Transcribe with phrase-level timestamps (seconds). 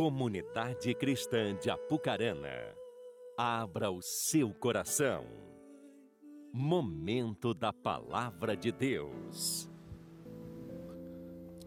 [0.00, 2.74] Comunidade Cristã de Apucarana,
[3.36, 5.26] abra o seu coração.
[6.50, 9.68] Momento da Palavra de Deus.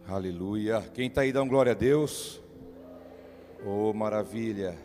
[0.04, 0.82] Aleluia.
[0.92, 2.42] Quem está aí dando glória a Deus?
[3.64, 4.76] Oh, maravilha.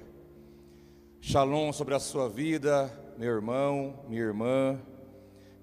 [1.20, 2.88] Shalom sobre a sua vida,
[3.18, 4.79] meu irmão, minha irmã,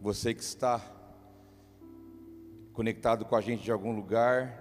[0.00, 0.84] você que está
[2.72, 4.60] conectado com a gente de algum lugar,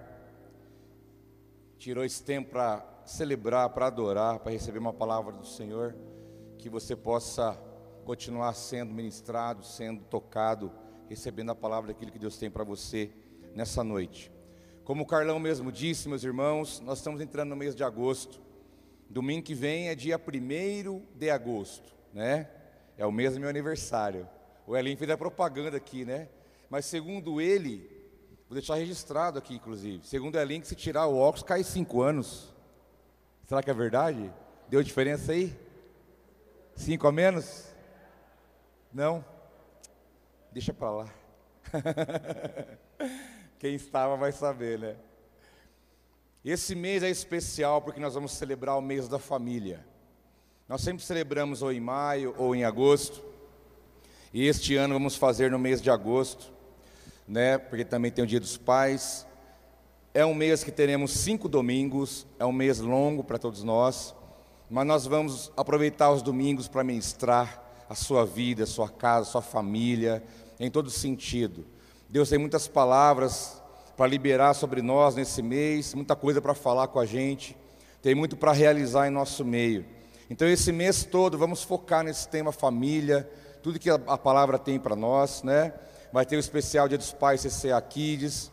[1.76, 5.96] tirou esse tempo para celebrar, para adorar, para receber uma palavra do Senhor,
[6.58, 7.58] que você possa
[8.04, 10.72] continuar sendo ministrado, sendo tocado,
[11.08, 13.10] recebendo a palavra daquilo que Deus tem para você
[13.54, 14.30] nessa noite.
[14.84, 18.40] Como o Carlão mesmo disse, meus irmãos, nós estamos entrando no mês de agosto.
[19.08, 22.48] Domingo que vem é dia 1 de agosto, né?
[22.96, 24.28] É o mês do meu aniversário.
[24.66, 26.28] O Elinho fez a propaganda aqui, né?
[26.68, 27.88] Mas segundo ele,
[28.48, 30.06] vou deixar registrado aqui, inclusive.
[30.06, 32.54] Segundo o Elinho, que se tirar o óculos, cai cinco anos.
[33.46, 34.32] Será que é verdade?
[34.68, 35.56] Deu diferença aí?
[36.74, 37.64] Cinco a menos?
[38.92, 39.24] Não?
[40.50, 41.14] Deixa para lá.
[43.60, 44.96] Quem estava vai saber, né?
[46.44, 49.86] Esse mês é especial porque nós vamos celebrar o mês da família.
[50.68, 53.24] Nós sempre celebramos ou em maio ou em agosto.
[54.32, 56.52] E este ano vamos fazer no mês de agosto,
[57.28, 57.58] né?
[57.58, 59.24] Porque também tem o Dia dos Pais.
[60.16, 64.14] É um mês que teremos cinco domingos, é um mês longo para todos nós,
[64.70, 69.32] mas nós vamos aproveitar os domingos para ministrar a sua vida, a sua casa, a
[69.32, 70.24] sua família,
[70.58, 71.66] em todo sentido.
[72.08, 73.62] Deus tem muitas palavras
[73.94, 77.54] para liberar sobre nós nesse mês, muita coisa para falar com a gente,
[78.00, 79.84] tem muito para realizar em nosso meio.
[80.30, 83.28] Então, esse mês todo, vamos focar nesse tema família,
[83.62, 85.74] tudo que a, palavra tem para nós, né?
[86.10, 88.50] Vai ter o especial Dia dos Pais CCA Kids,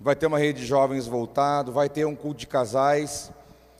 [0.00, 3.30] vai ter uma rede de jovens voltado, vai ter um culto de casais.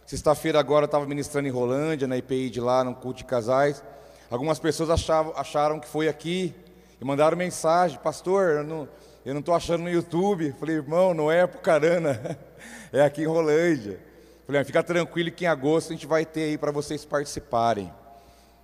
[0.04, 3.82] Sexta-feira agora eu estava ministrando em Rolândia, na IPI de lá, num culto de casais.
[4.30, 6.54] Algumas pessoas achavam, acharam que foi aqui
[7.00, 8.88] e mandaram mensagem, pastor, eu não
[9.24, 10.54] eu não estou achando no YouTube.
[10.58, 12.38] Falei, irmão, não é Apucarana,
[12.92, 13.98] é aqui em Rolândia.
[14.46, 17.92] Falei, fica tranquilo que em agosto a gente vai ter aí para vocês participarem.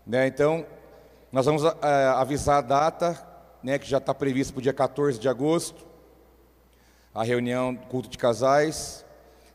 [0.07, 0.65] Né, então,
[1.33, 3.27] nós vamos é, avisar a data,
[3.63, 5.96] né, que já está prevista para o dia 14 de agosto
[7.17, 9.03] a reunião culto de casais,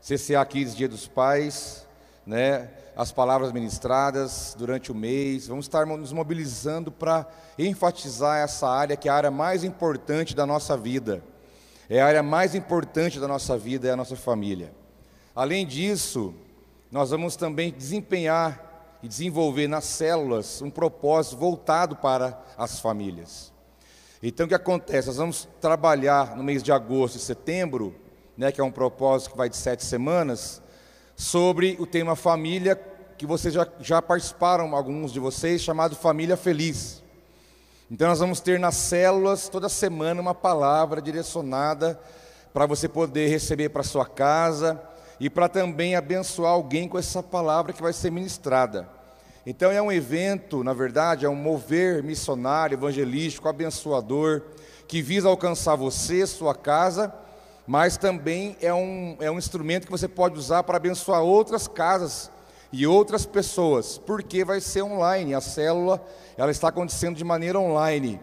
[0.00, 1.86] CCA 15 Dia dos Pais,
[2.26, 2.68] né?
[2.96, 5.46] As palavras ministradas durante o mês.
[5.46, 7.24] Vamos estar nos mobilizando para
[7.56, 11.22] enfatizar essa área que é a área mais importante da nossa vida.
[11.88, 14.74] É a área mais importante da nossa vida, é a nossa família.
[15.32, 16.34] Além disso,
[16.90, 23.51] nós vamos também desempenhar e desenvolver nas células um propósito voltado para as famílias.
[24.22, 25.08] Então o que acontece?
[25.08, 27.92] Nós vamos trabalhar no mês de agosto e setembro,
[28.36, 30.62] né, que é um propósito que vai de sete semanas,
[31.16, 32.76] sobre o tema família,
[33.18, 37.02] que vocês já, já participaram, alguns de vocês, chamado Família Feliz.
[37.90, 42.00] Então nós vamos ter nas células toda semana uma palavra direcionada
[42.54, 44.80] para você poder receber para sua casa
[45.18, 48.88] e para também abençoar alguém com essa palavra que vai ser ministrada.
[49.44, 54.42] Então é um evento, na verdade, é um mover missionário, evangelístico, abençoador,
[54.86, 57.12] que visa alcançar você, sua casa,
[57.66, 62.30] mas também é um, é um instrumento que você pode usar para abençoar outras casas
[62.72, 66.00] e outras pessoas, porque vai ser online, a célula
[66.36, 68.20] ela está acontecendo de maneira online.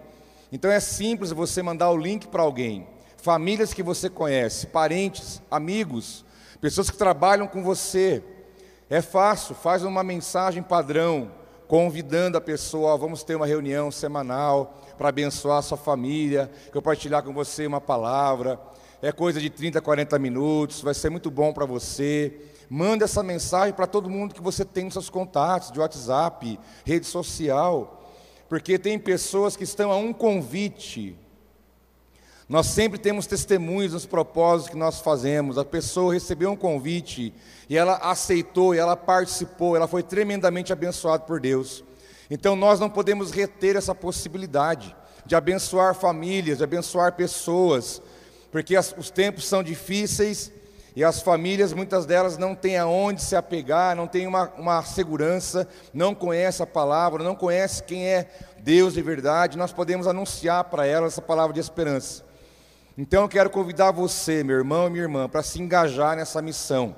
[0.51, 2.87] Então é simples você mandar o link para alguém,
[3.17, 6.23] famílias que você conhece, parentes, amigos,
[6.61, 8.23] pessoas que trabalham com você,
[8.89, 11.31] é fácil, faz uma mensagem padrão,
[11.67, 17.31] convidando a pessoa, vamos ter uma reunião semanal para abençoar a sua família, compartilhar com
[17.31, 18.59] você uma palavra.
[18.99, 22.41] É coisa de 30, 40 minutos, vai ser muito bom para você.
[22.67, 27.05] Manda essa mensagem para todo mundo que você tem nos seus contatos, de WhatsApp, rede
[27.05, 28.03] social,
[28.49, 31.15] porque tem pessoas que estão a um convite
[32.49, 35.59] nós sempre temos testemunhos dos propósitos que nós fazemos.
[35.59, 37.31] A pessoa recebeu um convite
[37.69, 41.83] e ela aceitou, e ela participou, ela foi tremendamente abençoada por Deus.
[42.27, 44.95] Então nós não podemos reter essa possibilidade
[45.27, 48.01] de abençoar famílias, de abençoar pessoas,
[48.51, 50.51] porque as, os tempos são difíceis
[50.95, 55.67] e as famílias, muitas delas, não têm aonde se apegar, não têm uma, uma segurança,
[55.93, 58.27] não conhecem a palavra, não conhecem quem é
[58.57, 59.55] Deus de verdade.
[59.55, 62.28] Nós podemos anunciar para elas essa palavra de esperança.
[63.01, 66.93] Então eu quero convidar você, meu irmão e minha irmã, para se engajar nessa missão.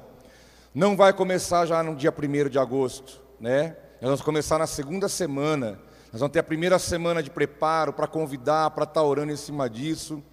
[0.74, 3.77] Não vai começar já no dia 1 de agosto, né?
[4.01, 5.80] Nós vamos começar na segunda semana.
[6.12, 9.69] Nós vamos ter a primeira semana de preparo para convidar, para estar orando em cima
[9.69, 10.24] disso.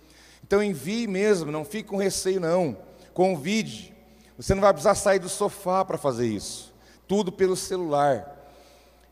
[0.43, 2.75] Então envie mesmo, não fique com receio não.
[3.13, 3.95] Convide.
[4.39, 6.75] Você não vai precisar sair do sofá para fazer isso.
[7.07, 8.39] Tudo pelo celular.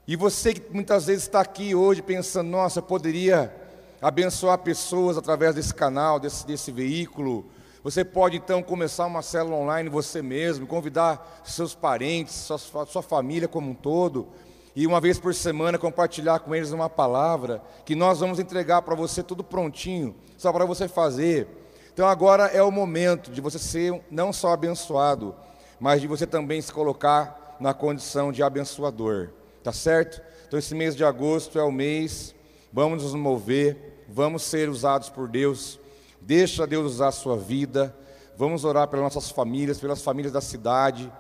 [0.09, 3.66] E você que muitas vezes está aqui hoje pensando, nossa, eu poderia
[4.01, 7.47] abençoar pessoas através desse canal, desse, desse veículo.
[7.83, 13.47] Você pode então começar uma célula online você mesmo, convidar seus parentes, sua, sua família
[13.47, 14.29] como um todo,
[14.75, 18.95] e uma vez por semana compartilhar com eles uma palavra que nós vamos entregar para
[18.95, 21.49] você tudo prontinho, só para você fazer.
[21.95, 25.35] Então agora é o momento de você ser não só abençoado,
[25.81, 29.31] mas de você também se colocar na condição de abençoador.
[29.63, 30.21] Tá certo?
[30.47, 32.35] Então esse mês de agosto é o mês,
[32.77, 35.81] vamos nos mover, vamos ser usados por Deus.
[36.21, 37.97] Deixa Deus usar a sua vida.
[38.37, 41.11] Vamos orar pelas nossas famílias, pelas famílias da cidade,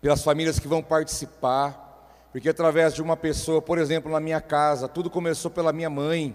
[0.00, 4.88] pelas famílias que vão participar, porque através de uma pessoa, por exemplo, na minha casa,
[4.88, 6.34] tudo começou pela minha mãe.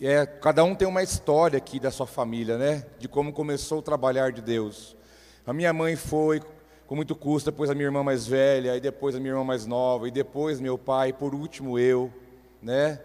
[0.00, 2.86] É, cada um tem uma história aqui da sua família, né?
[3.00, 4.96] De como começou o trabalhar de Deus.
[5.44, 6.40] A minha mãe foi
[6.86, 9.66] com muito custo, depois a minha irmã mais velha, e depois a minha irmã mais
[9.66, 12.12] nova, e depois meu pai, e por último eu,
[12.64, 12.98] né?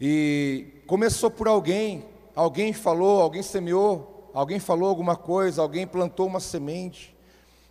[0.00, 6.40] E começou por alguém, alguém falou, alguém semeou, alguém falou alguma coisa, alguém plantou uma
[6.40, 7.14] semente.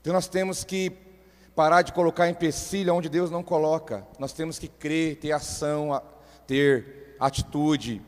[0.02, 0.92] Então nós temos que
[1.56, 4.06] parar de colocar empecilho onde Deus não coloca.
[4.20, 6.00] Nós temos que crer, ter ação,
[6.46, 8.02] ter atitude,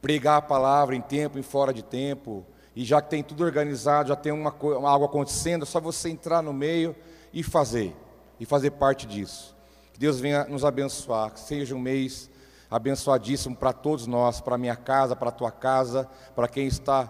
[0.00, 2.44] pregar a palavra em tempo e fora de tempo,
[2.74, 4.54] e já que tem tudo organizado, já tem uma,
[4.88, 6.96] algo acontecendo, é só você entrar no meio
[7.32, 7.94] e fazer,
[8.40, 9.54] e fazer parte disso.
[10.02, 12.28] Deus venha nos abençoar, que seja um mês
[12.68, 17.08] abençoadíssimo para todos nós, para minha casa, para a tua casa, para quem está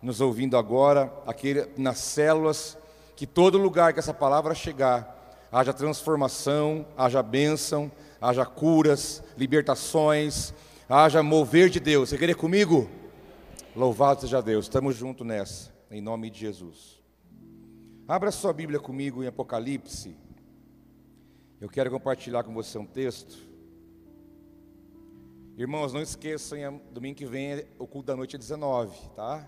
[0.00, 2.78] nos ouvindo agora, aqui nas células,
[3.16, 7.90] que todo lugar que essa palavra chegar, haja transformação, haja bênção,
[8.20, 10.54] haja curas, libertações,
[10.88, 12.10] haja mover de Deus.
[12.10, 12.88] Você quer comigo?
[13.74, 17.00] Louvado seja Deus, estamos juntos nessa, em nome de Jesus.
[18.06, 20.27] Abra sua Bíblia comigo em Apocalipse.
[21.60, 23.36] Eu quero compartilhar com você um texto.
[25.56, 29.44] Irmãos, não esqueçam, domingo que vem é o culto da noite é 19, tá?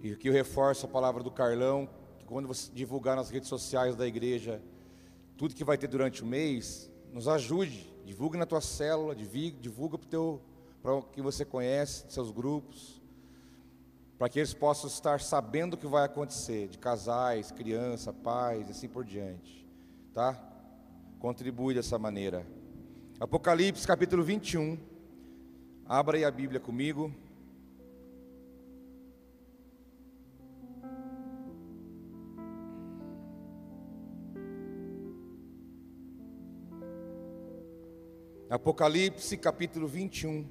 [0.00, 1.86] E aqui eu reforço a palavra do Carlão,
[2.18, 4.62] que quando você divulgar nas redes sociais da igreja
[5.36, 9.98] tudo que vai ter durante o mês, nos ajude, divulgue na tua célula, divulga
[10.82, 12.99] para que você conhece, seus grupos,
[14.20, 18.70] para que eles possam estar sabendo o que vai acontecer, de casais, criança, pais e
[18.70, 19.66] assim por diante,
[20.12, 20.38] tá?
[21.18, 22.46] Contribui dessa maneira.
[23.18, 24.78] Apocalipse capítulo 21,
[25.86, 27.10] abra aí a Bíblia comigo.
[38.50, 40.46] Apocalipse capítulo 21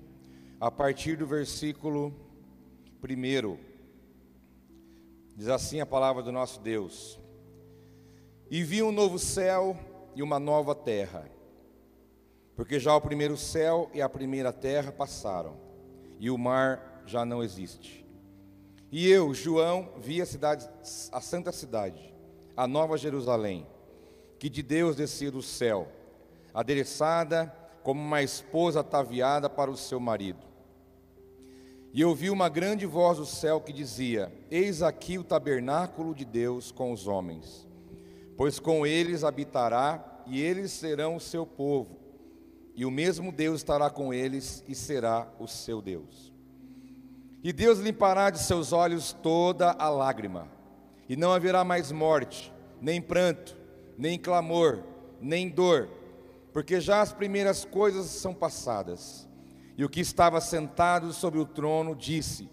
[0.59, 2.28] a partir do versículo
[3.01, 3.57] 1.
[5.35, 7.19] Diz assim a palavra do nosso Deus:
[8.51, 9.77] E vi um novo céu
[10.13, 11.29] e uma nova terra,
[12.55, 15.57] porque já o primeiro céu e a primeira terra passaram,
[16.19, 18.05] e o mar já não existe.
[18.91, 20.67] E eu, João, vi a cidade,
[21.11, 22.13] a santa cidade,
[22.57, 23.65] a nova Jerusalém,
[24.37, 25.87] que de Deus descia do céu,
[26.53, 30.48] adereçada como uma esposa ataviada para o seu marido.
[31.91, 36.71] E ouvi uma grande voz do céu que dizia: Eis aqui o tabernáculo de Deus
[36.71, 37.67] com os homens,
[38.37, 41.97] pois com eles habitará, e eles serão o seu povo,
[42.75, 46.31] e o mesmo Deus estará com eles e será o seu Deus.
[47.43, 50.47] E Deus limpará de seus olhos toda a lágrima,
[51.07, 53.57] e não haverá mais morte, nem pranto,
[53.97, 54.83] nem clamor,
[55.19, 55.89] nem dor,
[56.53, 59.28] porque já as primeiras coisas são passadas.
[59.79, 62.49] E o que estava sentado sobre o trono disse: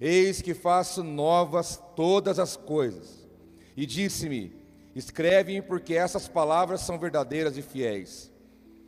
[0.00, 3.26] Eis que faço novas todas as coisas.
[3.76, 4.52] E disse-me:
[4.94, 8.30] Escreve-me, porque essas palavras são verdadeiras e fiéis.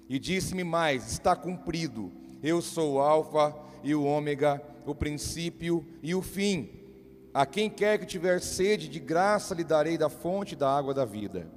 [0.08, 2.12] E disse-me mais: Está cumprido.
[2.40, 6.70] Eu sou o Alfa e o Ômega, o princípio e o fim.
[7.34, 11.04] A quem quer que tiver sede, de graça lhe darei da fonte da água da
[11.04, 11.50] vida.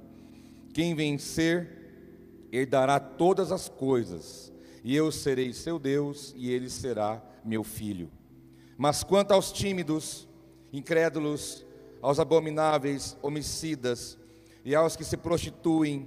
[0.72, 4.52] Quem vencer, herdará todas as coisas
[4.84, 8.10] e eu serei seu Deus, e ele será meu filho.
[8.76, 10.28] Mas quanto aos tímidos,
[10.70, 11.64] incrédulos,
[12.02, 14.18] aos abomináveis, homicidas,
[14.62, 16.06] e aos que se prostituem,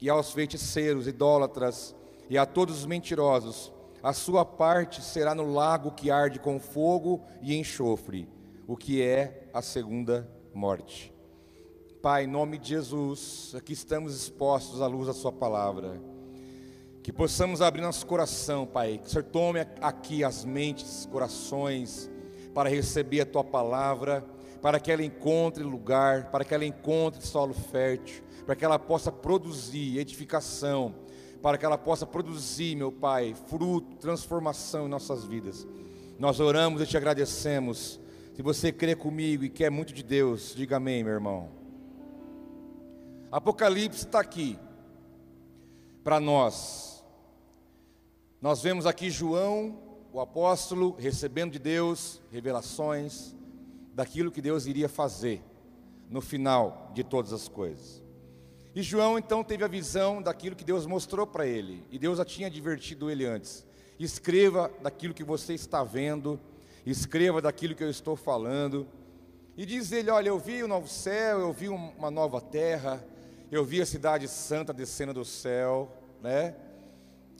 [0.00, 1.94] e aos feiticeiros, idólatras,
[2.30, 3.70] e a todos os mentirosos,
[4.02, 8.28] a sua parte será no lago que arde com fogo e enxofre,
[8.66, 11.12] o que é a segunda morte.
[12.00, 16.00] Pai, em nome de Jesus, aqui estamos expostos à luz da Sua palavra.
[17.06, 18.98] Que possamos abrir nosso coração, Pai.
[18.98, 22.10] Que o Senhor tome aqui as mentes, corações,
[22.52, 24.24] para receber a tua palavra,
[24.60, 29.12] para que ela encontre lugar, para que ela encontre solo fértil, para que ela possa
[29.12, 30.96] produzir edificação,
[31.40, 35.64] para que ela possa produzir, meu Pai, fruto, transformação em nossas vidas.
[36.18, 38.00] Nós oramos e te agradecemos.
[38.34, 41.50] Se você crê comigo e quer muito de Deus, diga amém, meu irmão.
[43.30, 44.58] Apocalipse está aqui
[46.02, 46.95] para nós.
[48.46, 49.76] Nós vemos aqui João,
[50.12, 53.34] o apóstolo, recebendo de Deus revelações
[53.92, 55.42] daquilo que Deus iria fazer
[56.08, 58.00] no final de todas as coisas.
[58.72, 62.24] E João então teve a visão daquilo que Deus mostrou para ele, e Deus já
[62.24, 63.66] tinha advertido ele antes.
[63.98, 66.38] Escreva daquilo que você está vendo,
[66.86, 68.86] escreva daquilo que eu estou falando.
[69.56, 73.04] E diz ele: Olha, eu vi um novo céu, eu vi uma nova terra,
[73.50, 76.54] eu vi a cidade santa descendo do céu, né?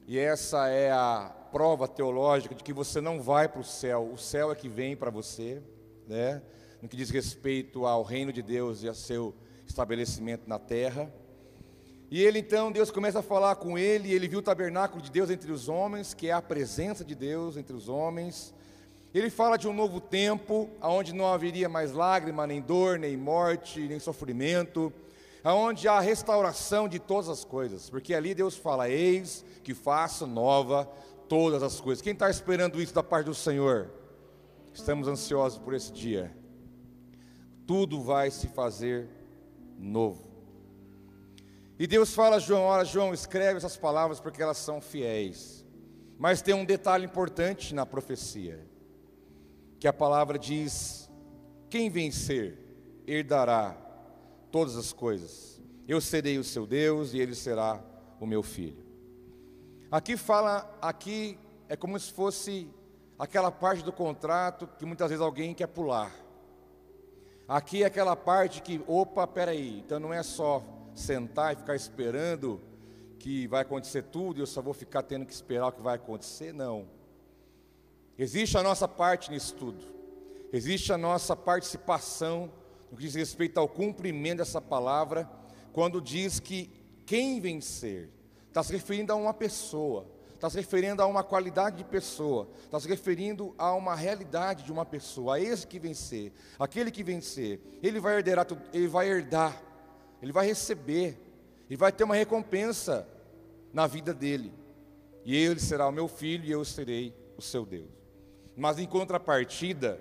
[0.09, 4.17] E essa é a prova teológica de que você não vai para o céu, o
[4.17, 5.61] céu é que vem para você,
[6.07, 6.41] né?
[6.81, 9.35] No que diz respeito ao reino de Deus e a seu
[9.67, 11.13] estabelecimento na terra.
[12.09, 15.11] E ele então, Deus começa a falar com ele, e ele viu o tabernáculo de
[15.11, 18.55] Deus entre os homens, que é a presença de Deus entre os homens.
[19.13, 23.81] Ele fala de um novo tempo, onde não haveria mais lágrima, nem dor, nem morte,
[23.81, 24.93] nem sofrimento,
[25.47, 30.91] aonde há restauração de todas as coisas, porque ali Deus fala: Eis que faço nova
[31.29, 32.03] todas as coisas.
[32.03, 33.89] Quem está esperando isso da parte do Senhor?
[34.75, 36.37] Estamos ansiosos por esse dia.
[37.65, 39.09] Tudo vai se fazer
[39.79, 40.27] novo.
[41.79, 45.65] E Deus fala a João: Olha, João, escreve essas palavras porque elas são fiéis.
[46.19, 48.67] Mas tem um detalhe importante na profecia:
[49.79, 51.09] que a palavra diz:
[51.71, 52.59] Quem vencer
[53.07, 53.86] herdará
[54.51, 55.61] todas as coisas.
[55.87, 57.83] Eu serei o seu Deus e ele será
[58.21, 58.85] o meu filho.
[59.91, 61.39] Aqui fala, aqui
[61.69, 62.69] é como se fosse
[63.19, 66.13] aquela parte do contrato que muitas vezes alguém quer pular.
[67.49, 72.61] Aqui é aquela parte que, opa, peraí, então não é só sentar e ficar esperando
[73.19, 75.95] que vai acontecer tudo e eu só vou ficar tendo que esperar o que vai
[75.95, 76.89] acontecer, não.
[78.19, 79.85] Existe a nossa parte nisso tudo.
[80.53, 82.51] Existe a nossa participação
[82.91, 85.29] no que diz respeito ao cumprimento dessa palavra,
[85.73, 86.71] quando diz que
[87.05, 88.11] quem vencer,
[88.49, 92.81] está se referindo a uma pessoa, está se referindo a uma qualidade de pessoa, está
[92.81, 97.61] se referindo a uma realidade de uma pessoa, a esse que vencer, aquele que vencer,
[97.83, 99.63] ele vai herdar, ele vai herdar,
[100.23, 101.19] ele vai receber,
[101.69, 103.07] ele vai ter uma recompensa
[103.73, 104.53] na vida dele,
[105.25, 107.91] e ele será o meu filho e eu serei o seu Deus.
[108.57, 110.01] Mas em contrapartida,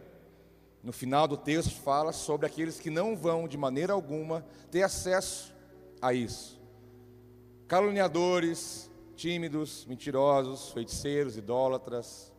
[0.86, 5.52] no final do texto fala sobre aqueles que não vão de maneira alguma ter acesso
[6.00, 6.62] a isso.
[7.68, 12.32] Caluniadores, tímidos, mentirosos, feiticeiros, idólatras.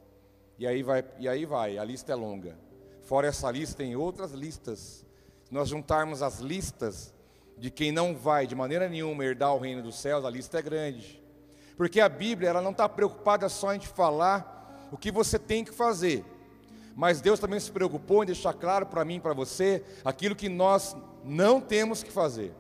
[0.61, 2.57] E aí vai, e aí vai, a lista é longa.
[3.03, 5.05] Fora essa lista tem outras listas.
[5.43, 7.13] Se nós juntarmos as listas
[7.59, 10.63] de quem não vai de maneira nenhuma herdar o reino dos céus, a lista é
[10.63, 11.21] grande.
[11.77, 15.65] Porque a Bíblia ela não está preocupada só em te falar o que você tem
[15.65, 16.25] que fazer
[16.97, 20.49] mas Deus também se preocupou em deixar claro para mim e para você aquilo que
[20.49, 22.55] nós não temos que fazer.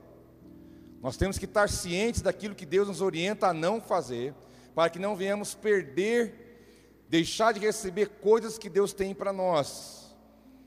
[1.00, 4.34] Nós temos que estar cientes daquilo que Deus nos orienta a não fazer,
[4.74, 10.14] para que não venhamos perder, deixar de receber coisas que Deus tem para nós.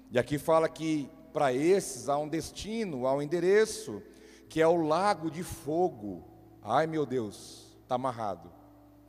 [0.10, 4.02] E aqui fala que para esses há um destino, há um endereço,
[4.50, 6.28] que é o lago de fogo.
[6.64, 8.52] Ai meu Deus, está amarrado.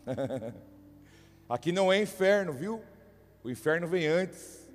[1.48, 2.82] aqui não é inferno, viu?
[3.42, 4.68] O inferno vem antes.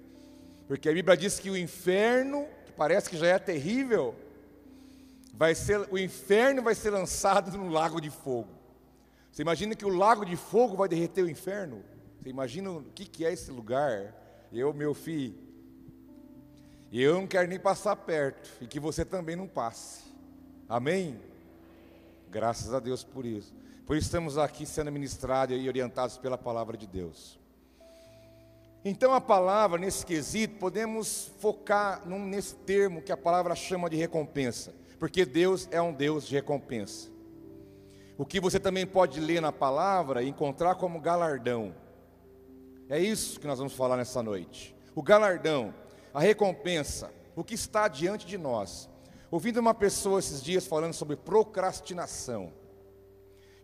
[0.67, 4.15] Porque a Bíblia diz que o inferno, que parece que já é terrível,
[5.33, 8.49] vai ser, o inferno vai ser lançado no lago de fogo.
[9.31, 11.83] Você imagina que o lago de fogo vai derreter o inferno?
[12.21, 14.13] Você imagina o que, que é esse lugar?
[14.51, 15.35] Eu, meu filho,
[16.91, 20.03] eu não quero nem passar perto, e que você também não passe.
[20.67, 21.19] Amém?
[22.31, 23.53] Graças a Deus por isso.
[23.85, 27.37] Por isso estamos aqui sendo ministrados e orientados pela palavra de Deus.
[28.87, 33.95] Então a palavra, nesse quesito, podemos focar num, nesse termo que a palavra chama de
[33.95, 37.09] recompensa, porque Deus é um Deus de recompensa.
[38.15, 41.73] O que você também pode ler na palavra e encontrar como galardão.
[42.87, 44.75] É isso que nós vamos falar nessa noite.
[44.93, 45.73] O galardão,
[46.13, 48.87] a recompensa, o que está diante de nós.
[49.31, 52.53] Ouvindo uma pessoa esses dias falando sobre procrastinação.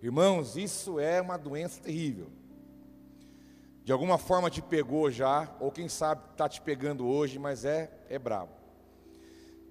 [0.02, 2.41] Irmãos, isso é uma doença terrível
[3.84, 7.92] de alguma forma te pegou já, ou quem sabe está te pegando hoje, mas é,
[8.10, 8.52] é brabo.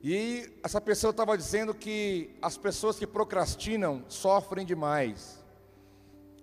[0.02, 5.44] E essa pessoa estava dizendo que as pessoas que procrastinam sofrem demais,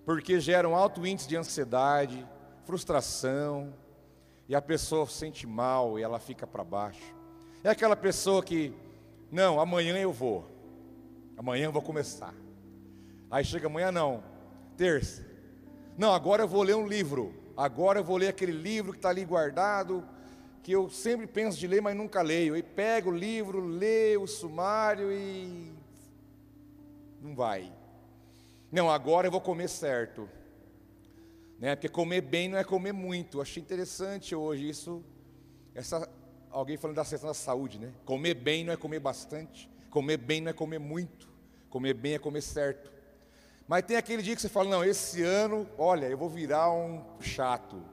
[0.05, 2.25] porque geram alto índice de ansiedade,
[2.65, 3.73] frustração,
[4.47, 7.13] e a pessoa se sente mal e ela fica para baixo.
[7.63, 8.73] É aquela pessoa que,
[9.31, 10.45] não, amanhã eu vou,
[11.35, 12.33] amanhã eu vou começar.
[13.29, 14.23] Aí chega amanhã, não,
[14.77, 15.25] terça,
[15.97, 19.09] não, agora eu vou ler um livro, agora eu vou ler aquele livro que está
[19.09, 20.07] ali guardado,
[20.63, 22.55] que eu sempre penso de ler, mas nunca leio.
[22.55, 25.71] E pego o livro, leio o sumário e
[27.21, 27.71] não vai.
[28.71, 30.29] Não, agora eu vou comer certo.
[31.59, 31.75] Né?
[31.75, 33.37] Porque comer bem não é comer muito.
[33.37, 35.03] Eu achei interessante hoje isso.
[35.73, 36.09] Essa,
[36.51, 37.91] alguém falando da questão da saúde, né?
[38.05, 39.69] Comer bem não é comer bastante.
[39.89, 41.29] Comer bem não é comer muito.
[41.69, 42.91] Comer bem é comer certo.
[43.67, 47.03] Mas tem aquele dia que você fala, não, esse ano, olha, eu vou virar um
[47.19, 47.83] chato.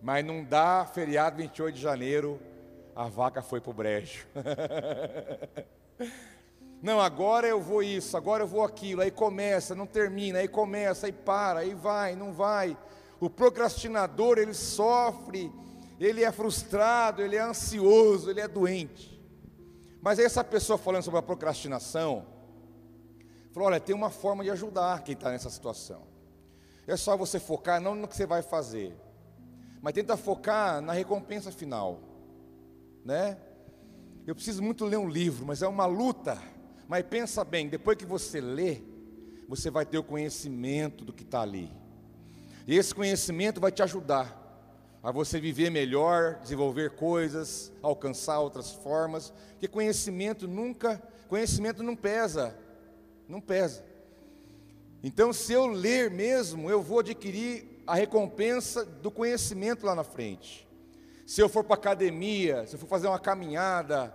[0.00, 2.40] Mas não dá feriado 28 de janeiro,
[2.96, 4.26] a vaca foi para o brejo.
[6.82, 11.06] Não, agora eu vou isso, agora eu vou aquilo, aí começa, não termina, aí começa,
[11.06, 12.76] aí para, aí vai, não vai.
[13.20, 15.52] O procrastinador, ele sofre,
[16.00, 19.22] ele é frustrado, ele é ansioso, ele é doente.
[20.00, 22.26] Mas essa pessoa falando sobre a procrastinação,
[23.52, 26.02] falou: olha, tem uma forma de ajudar quem está nessa situação.
[26.86, 28.94] É só você focar não no que você vai fazer,
[29.80, 32.00] mas tenta focar na recompensa final,
[33.04, 33.38] né?
[34.26, 36.40] Eu preciso muito ler um livro, mas é uma luta
[36.92, 38.82] mas pensa bem, depois que você lê,
[39.48, 41.72] você vai ter o conhecimento do que está ali.
[42.66, 44.38] E esse conhecimento vai te ajudar
[45.02, 49.32] a você viver melhor, desenvolver coisas, alcançar outras formas.
[49.52, 52.54] Porque conhecimento nunca, conhecimento não pesa,
[53.28, 53.84] não pesa.
[55.02, 60.68] Então, se eu ler mesmo, eu vou adquirir a recompensa do conhecimento lá na frente.
[61.26, 64.14] Se eu for para academia, se eu for fazer uma caminhada,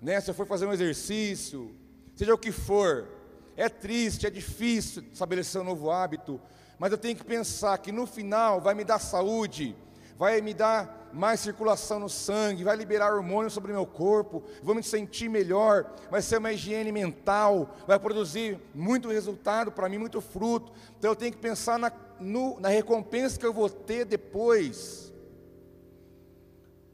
[0.00, 1.74] né, se eu for fazer um exercício,
[2.14, 3.08] seja o que for,
[3.56, 6.40] é triste, é difícil estabelecer um novo hábito,
[6.78, 9.76] mas eu tenho que pensar que no final vai me dar saúde,
[10.20, 14.82] vai me dar mais circulação no sangue, vai liberar hormônios sobre meu corpo, vou me
[14.82, 20.74] sentir melhor, vai ser uma higiene mental, vai produzir muito resultado para mim, muito fruto.
[20.98, 25.10] Então eu tenho que pensar na, no, na recompensa que eu vou ter depois.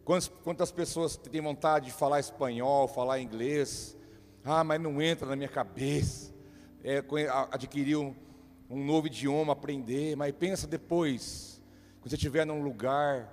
[0.04, 3.96] Quantas, quantas pessoas têm vontade de falar espanhol, falar inglês,
[4.44, 6.32] ah, mas não entra na minha cabeça.
[6.84, 7.02] É,
[7.50, 8.14] adquirir um,
[8.70, 10.14] um novo idioma, aprender.
[10.14, 11.55] Mas pensa depois,
[12.06, 13.28] quando você estiver num lugar,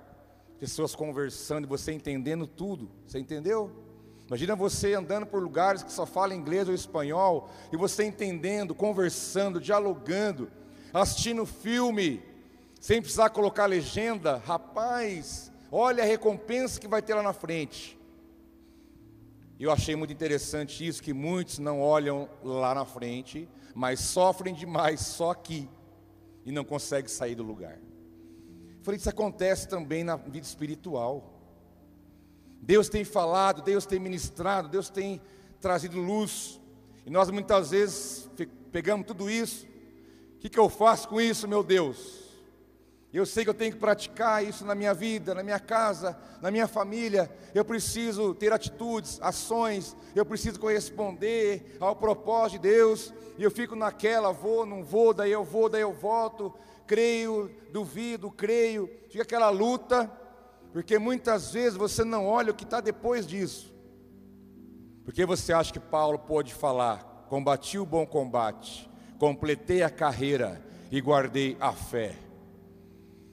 [0.58, 2.90] pessoas conversando você entendendo tudo.
[3.06, 3.70] Você entendeu?
[4.26, 9.60] Imagina você andando por lugares que só falam inglês ou espanhol, e você entendendo, conversando,
[9.60, 10.50] dialogando,
[10.92, 12.20] assistindo filme,
[12.80, 14.38] sem precisar colocar legenda.
[14.38, 17.96] Rapaz, olha a recompensa que vai ter lá na frente.
[19.56, 24.98] Eu achei muito interessante isso, que muitos não olham lá na frente, mas sofrem demais
[24.98, 25.68] só aqui
[26.44, 27.78] e não conseguem sair do lugar.
[28.84, 31.32] Falei, isso acontece também na vida espiritual.
[32.60, 35.20] Deus tem falado, Deus tem ministrado, Deus tem
[35.60, 36.60] trazido luz,
[37.06, 38.28] e nós muitas vezes
[38.70, 39.66] pegamos tudo isso.
[40.36, 42.24] O que, que eu faço com isso, meu Deus?
[43.12, 46.50] Eu sei que eu tenho que praticar isso na minha vida, na minha casa, na
[46.50, 47.30] minha família.
[47.54, 49.96] Eu preciso ter atitudes, ações.
[50.16, 53.14] Eu preciso corresponder ao propósito de Deus.
[53.38, 56.52] E eu fico naquela, vou, não vou, daí eu vou, daí eu volto.
[56.86, 58.90] Creio, duvido, creio.
[59.08, 60.10] Fica aquela luta,
[60.72, 63.74] porque muitas vezes você não olha o que está depois disso.
[65.04, 71.00] Porque você acha que Paulo pode falar: combati o bom combate, completei a carreira e
[71.00, 72.16] guardei a fé.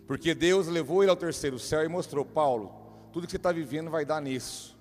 [0.08, 2.74] Porque Deus levou ele ao terceiro céu e mostrou, Paulo,
[3.14, 4.78] tudo que você está vivendo vai dar nisso.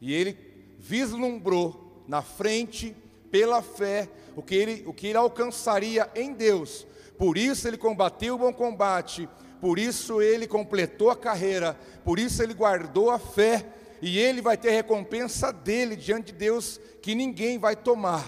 [0.00, 0.38] E ele
[0.78, 2.96] vislumbrou na frente,
[3.30, 6.86] pela fé, o que ele, o que ele alcançaria em Deus.
[7.20, 9.28] Por isso ele combateu o bom combate,
[9.60, 14.56] por isso ele completou a carreira, por isso ele guardou a fé, e ele vai
[14.56, 18.26] ter recompensa dele diante de Deus que ninguém vai tomar.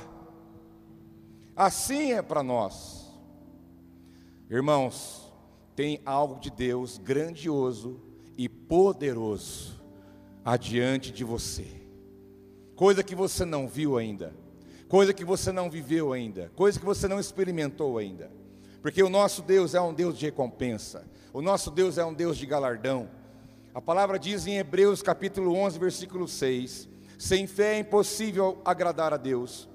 [1.57, 3.11] Assim é para nós.
[4.51, 5.33] Irmãos,
[5.75, 7.99] tem algo de Deus grandioso
[8.37, 9.83] e poderoso
[10.45, 11.67] adiante de você.
[12.77, 14.37] Coisa que você não viu ainda,
[14.87, 18.42] coisa que você não viveu ainda, coisa que você não experimentou ainda.
[18.83, 22.37] Porque o nosso Deus é um Deus de recompensa, o nosso Deus é um Deus
[22.37, 23.09] de galardão.
[23.73, 29.17] A palavra diz em Hebreus capítulo 11, versículo 6: Sem fé é impossível agradar a
[29.17, 29.69] Deus,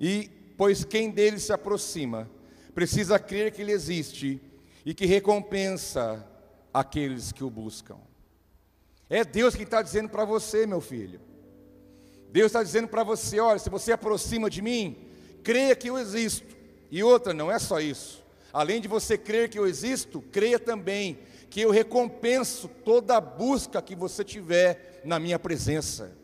[0.00, 2.30] e pois quem dele se aproxima
[2.74, 4.40] precisa crer que ele existe
[4.86, 6.24] e que recompensa
[6.72, 7.98] aqueles que o buscam.
[9.10, 11.20] É Deus que está dizendo para você, meu filho.
[12.30, 14.96] Deus está dizendo para você: olha, se você aproxima de mim,
[15.42, 16.56] creia que eu existo.
[16.88, 18.27] E outra, não é só isso.
[18.52, 21.18] Além de você crer que eu existo, creia também
[21.50, 26.17] que eu recompenso toda a busca que você tiver na minha presença.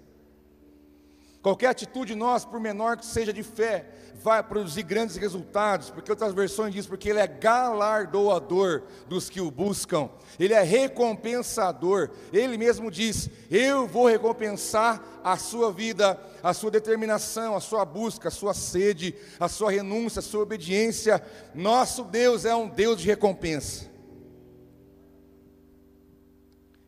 [1.44, 6.32] Qualquer atitude nossa, por menor que seja de fé, vai produzir grandes resultados, porque outras
[6.32, 10.08] versões dizem, porque Ele é galardoador dos que o buscam,
[10.40, 12.08] Ele é recompensador.
[12.32, 18.28] Ele mesmo diz: Eu vou recompensar a sua vida, a sua determinação, a sua busca,
[18.28, 21.22] a sua sede, a sua renúncia, a sua obediência.
[21.54, 23.84] Nosso Deus é um Deus de recompensa.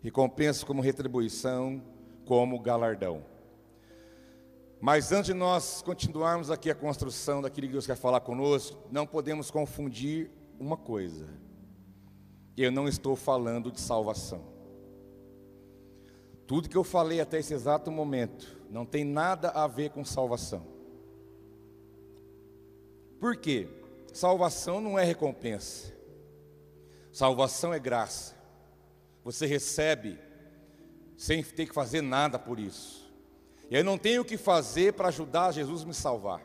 [0.03, 1.83] Recompensa como retribuição,
[2.25, 3.36] como galardão.
[4.81, 9.07] Mas antes de nós continuarmos aqui a construção daquilo que Deus quer falar conosco, não
[9.07, 11.27] podemos confundir uma coisa.
[12.57, 14.45] Eu não estou falando de salvação.
[16.47, 20.67] Tudo que eu falei até esse exato momento não tem nada a ver com salvação.
[23.19, 23.69] Por quê?
[24.13, 25.93] Salvação não é recompensa.
[27.13, 28.35] Salvação é graça.
[29.25, 30.19] Você recebe
[31.17, 33.06] sem ter que fazer nada por isso.
[33.71, 36.43] Eu não tenho o que fazer para ajudar Jesus me salvar.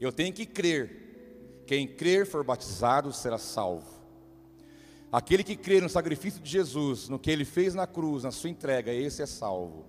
[0.00, 1.62] Eu tenho que crer.
[1.66, 4.00] Quem crer for batizado será salvo.
[5.12, 8.50] Aquele que crê no sacrifício de Jesus, no que ele fez na cruz, na sua
[8.50, 9.84] entrega, esse é salvo.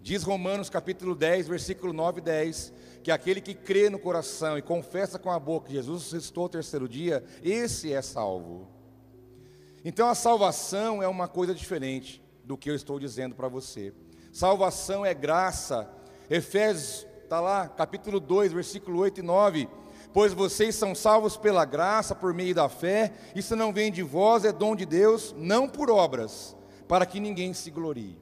[0.00, 4.62] Diz Romanos capítulo 10, versículo 9 e 10, que aquele que crê no coração e
[4.62, 8.68] confessa com a boca que Jesus ressuscitou ao terceiro dia, esse é salvo.
[9.84, 13.92] Então a salvação é uma coisa diferente do que eu estou dizendo para você.
[14.32, 15.88] Salvação é graça.
[16.28, 19.68] Efésios, está lá, capítulo 2, versículo 8 e 9.
[20.12, 24.44] Pois vocês são salvos pela graça, por meio da fé, isso não vem de vós,
[24.44, 26.56] é dom de Deus, não por obras,
[26.88, 28.18] para que ninguém se glorie.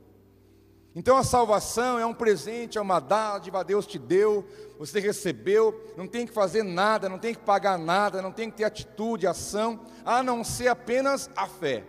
[0.95, 4.47] Então a salvação é um presente, é uma dádiva, Deus te deu,
[4.79, 8.57] você recebeu, não tem que fazer nada, não tem que pagar nada, não tem que
[8.59, 11.85] ter atitude, ação, a não ser apenas a fé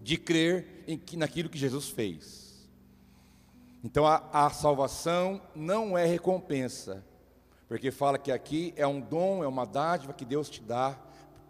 [0.00, 2.45] de crer em, naquilo que Jesus fez.
[3.86, 7.04] Então a, a salvação não é recompensa,
[7.68, 10.98] porque fala que aqui é um dom, é uma dádiva que Deus te dá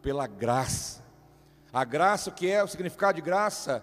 [0.03, 1.03] pela graça.
[1.72, 3.83] A graça, o que é o significado de graça?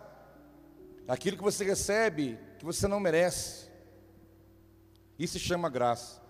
[1.07, 3.71] Aquilo que você recebe, que você não merece.
[5.17, 6.21] Isso se chama graça.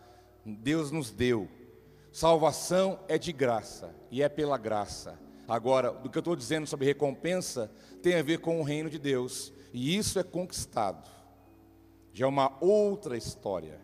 [0.46, 1.50] Deus nos deu.
[2.10, 5.20] Salvação é de graça e é pela graça.
[5.46, 7.70] Agora, do que eu estou dizendo sobre recompensa
[8.02, 11.12] tem a ver com o reino de Deus, e isso é conquistado
[12.14, 13.82] já é uma outra história.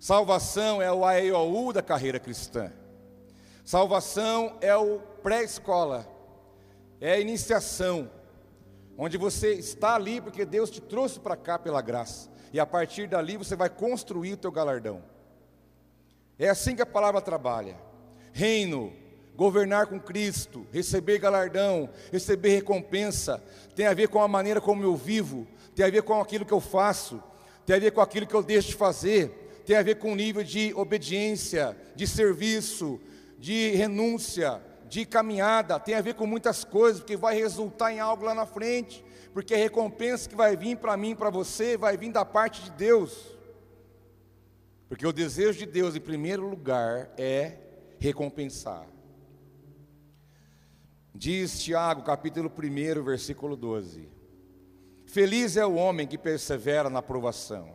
[0.00, 2.72] Salvação é o AEOU da carreira cristã.
[3.64, 6.08] Salvação é o pré-escola,
[7.00, 8.10] é a iniciação,
[8.96, 13.06] onde você está ali porque Deus te trouxe para cá pela graça, e a partir
[13.06, 15.02] dali você vai construir o teu galardão.
[16.38, 17.76] É assim que a palavra trabalha.
[18.32, 18.92] Reino,
[19.36, 23.42] governar com Cristo, receber galardão, receber recompensa,
[23.74, 25.46] tem a ver com a maneira como eu vivo,
[25.78, 27.22] tem a ver com aquilo que eu faço,
[27.64, 30.16] tem a ver com aquilo que eu deixo de fazer, tem a ver com o
[30.16, 33.00] nível de obediência, de serviço,
[33.38, 38.24] de renúncia, de caminhada, tem a ver com muitas coisas, porque vai resultar em algo
[38.24, 42.10] lá na frente, porque a recompensa que vai vir para mim, para você, vai vir
[42.10, 43.38] da parte de Deus.
[44.88, 47.56] Porque o desejo de Deus, em primeiro lugar, é
[48.00, 48.84] recompensar.
[51.14, 54.17] Diz Tiago, capítulo 1, versículo 12:
[55.08, 57.70] Feliz é o homem que persevera na aprovação,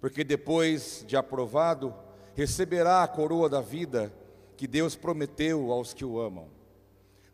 [0.00, 1.94] porque depois de aprovado,
[2.34, 4.10] receberá a coroa da vida
[4.56, 6.48] que Deus prometeu aos que o amam.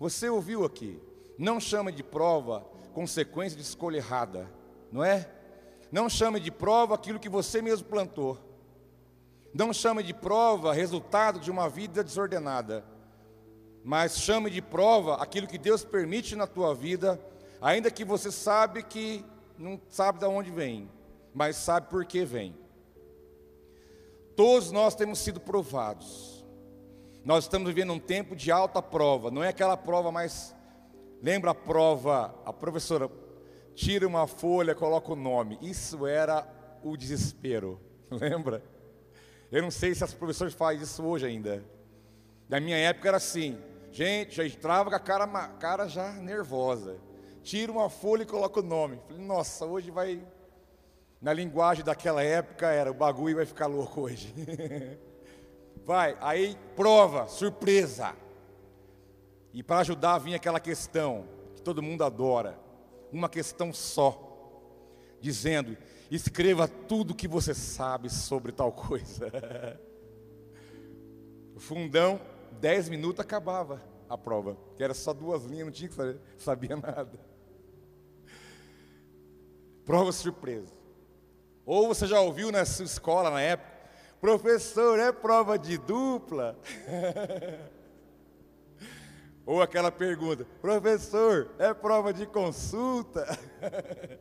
[0.00, 1.00] Você ouviu aqui?
[1.38, 4.50] Não chame de prova consequência de escolha errada,
[4.90, 5.31] não é?
[5.92, 8.37] Não chame de prova aquilo que você mesmo plantou.
[9.55, 12.85] Não chame de prova resultado de uma vida desordenada.
[13.85, 17.20] Mas chame de prova aquilo que Deus permite na tua vida
[17.64, 19.24] Ainda que você sabe que
[19.57, 20.87] não sabe de onde vem,
[21.33, 22.55] mas sabe por que vem.
[24.37, 26.44] Todos nós temos sido provados.
[27.24, 30.55] Nós estamos vivendo um tempo de alta prova, não é aquela prova mais.
[31.22, 33.11] Lembra a prova, a professora
[33.74, 35.59] tira uma folha, coloca o nome.
[35.62, 36.46] Isso era
[36.83, 37.81] o desespero,
[38.12, 38.62] lembra?
[39.50, 41.64] Eu não sei se as professoras fazem isso hoje ainda.
[42.46, 43.59] Na minha época era assim,
[43.90, 45.27] gente, já entrava com a cara,
[45.59, 47.00] cara já nervosa
[47.44, 48.98] tira uma folha e coloca o nome.
[49.07, 50.26] Falei, nossa, hoje vai.
[51.20, 54.35] Na linguagem daquela época era o bagulho vai ficar louco hoje.
[55.85, 58.16] vai, aí prova, surpresa.
[59.52, 62.59] E para ajudar vinha aquela questão que todo mundo adora,
[63.12, 64.18] uma questão só,
[65.20, 65.76] dizendo:
[66.11, 69.30] escreva tudo que você sabe sobre tal coisa.
[71.54, 72.20] o fundão,
[72.59, 73.83] dez minutos acabava.
[74.09, 77.34] a prova, que era só duas linhas, não tinha que saber, sabia nada.
[79.85, 80.73] Prova surpresa.
[81.66, 83.73] Ou você já ouviu na sua escola na época,
[84.20, 86.59] professor, é prova de dupla?
[89.47, 93.27] Ou aquela pergunta, professor, é prova de consulta?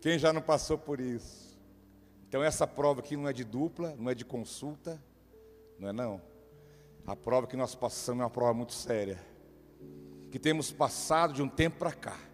[0.00, 1.60] Quem já não passou por isso?
[2.26, 5.02] Então essa prova aqui não é de dupla, não é de consulta,
[5.78, 6.22] não é não.
[7.06, 9.18] A prova que nós passamos é uma prova muito séria.
[10.30, 12.29] Que temos passado de um tempo para cá.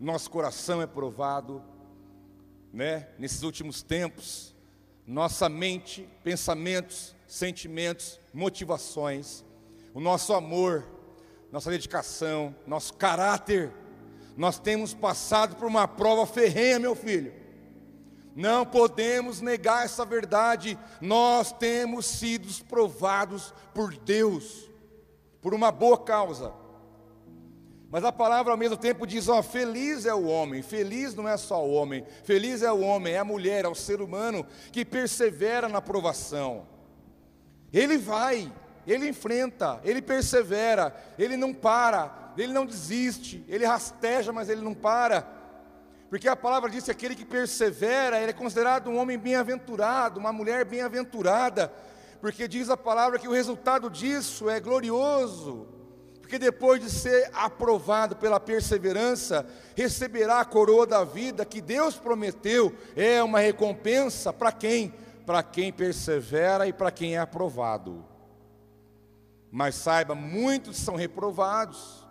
[0.00, 1.62] Nosso coração é provado,
[2.72, 3.08] né?
[3.18, 4.56] Nesses últimos tempos,
[5.06, 9.44] nossa mente, pensamentos, sentimentos, motivações,
[9.92, 10.88] o nosso amor,
[11.52, 13.74] nossa dedicação, nosso caráter,
[14.38, 17.34] nós temos passado por uma prova ferrenha, meu filho.
[18.34, 20.78] Não podemos negar essa verdade.
[20.98, 24.70] Nós temos sido provados por Deus,
[25.42, 26.54] por uma boa causa.
[27.90, 31.36] Mas a palavra ao mesmo tempo diz: ó, feliz é o homem, feliz não é
[31.36, 34.84] só o homem, feliz é o homem, é a mulher, é o ser humano que
[34.84, 36.66] persevera na provação.
[37.72, 38.50] Ele vai,
[38.86, 44.74] ele enfrenta, ele persevera, ele não para, ele não desiste, ele rasteja, mas ele não
[44.74, 45.26] para.
[46.08, 50.32] Porque a palavra diz que aquele que persevera, ele é considerado um homem bem-aventurado, uma
[50.32, 51.72] mulher bem-aventurada,
[52.20, 55.79] porque diz a palavra que o resultado disso é glorioso.
[56.30, 62.72] Porque depois de ser aprovado pela perseverança, receberá a coroa da vida que Deus prometeu,
[62.94, 64.94] é uma recompensa para quem?
[65.26, 68.04] Para quem persevera e para quem é aprovado.
[69.50, 72.06] Mas saiba, muitos são reprovados,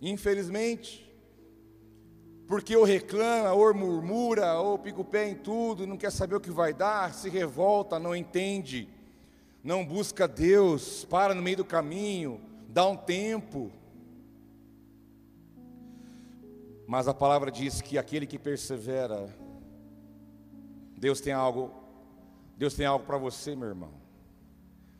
[0.00, 1.06] infelizmente,
[2.46, 6.40] porque ou reclama, ou murmura, ou pica o pé em tudo, não quer saber o
[6.40, 8.88] que vai dar, se revolta, não entende,
[9.62, 13.70] não busca Deus, para no meio do caminho, dá um tempo.
[16.86, 19.28] Mas a palavra diz que aquele que persevera,
[20.96, 21.72] Deus tem algo,
[22.56, 23.92] Deus tem algo para você, meu irmão,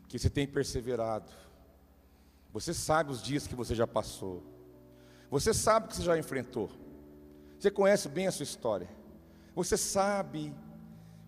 [0.07, 1.31] que você tem perseverado.
[2.53, 4.43] Você sabe os dias que você já passou.
[5.29, 6.69] Você sabe que você já enfrentou.
[7.57, 8.89] Você conhece bem a sua história.
[9.55, 10.53] Você sabe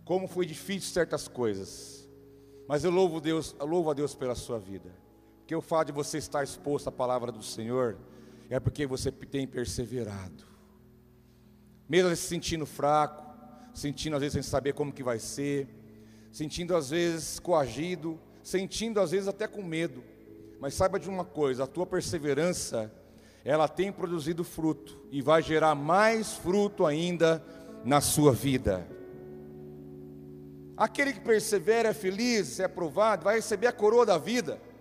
[0.04, 2.10] como foi difícil certas coisas.
[2.68, 5.03] Mas eu louvo Deus, eu louvo a Deus pela sua vida.
[5.44, 7.98] Porque o fato de você estar exposto à palavra do Senhor
[8.50, 10.46] é porque você tem perseverado.
[11.88, 13.26] Mesmo se sentindo fraco,
[13.74, 15.68] sentindo às vezes sem saber como que vai ser,
[16.32, 20.02] sentindo às vezes coagido, sentindo às vezes até com medo.
[20.62, 22.90] Mas saiba de uma coisa, a tua perseverança,
[23.44, 27.44] ela tem produzido fruto e vai gerar mais fruto ainda
[27.84, 28.88] na sua vida.
[30.78, 34.72] Aquele que persevera é feliz, é aprovado, vai receber a coroa da vida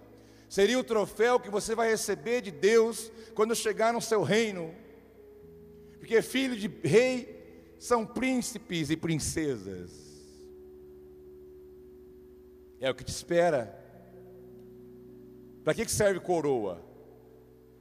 [0.53, 4.75] seria o troféu que você vai receber de Deus quando chegar no seu reino.
[5.99, 9.91] Porque filho de rei são príncipes e princesas.
[12.79, 13.75] É o que te espera.
[15.65, 16.85] Para que serve coroa?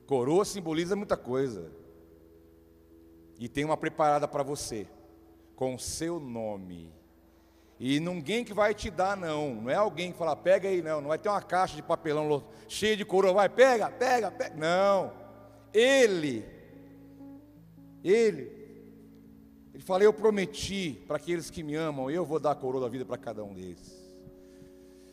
[0.05, 1.69] Coroa simboliza muita coisa.
[3.37, 4.87] E tem uma preparada para você,
[5.57, 7.00] com o seu nome.
[7.83, 9.55] E ninguém que vai te dar, não.
[9.55, 11.01] Não é alguém que fala, pega aí, não.
[11.01, 14.55] Não vai ter uma caixa de papelão cheia de coroa, vai, pega, pega, pega.
[14.55, 15.11] Não.
[15.73, 16.45] Ele,
[18.03, 18.51] Ele,
[19.73, 22.87] Ele fala, eu prometi para aqueles que me amam, eu vou dar a coroa da
[22.87, 23.99] vida para cada um deles.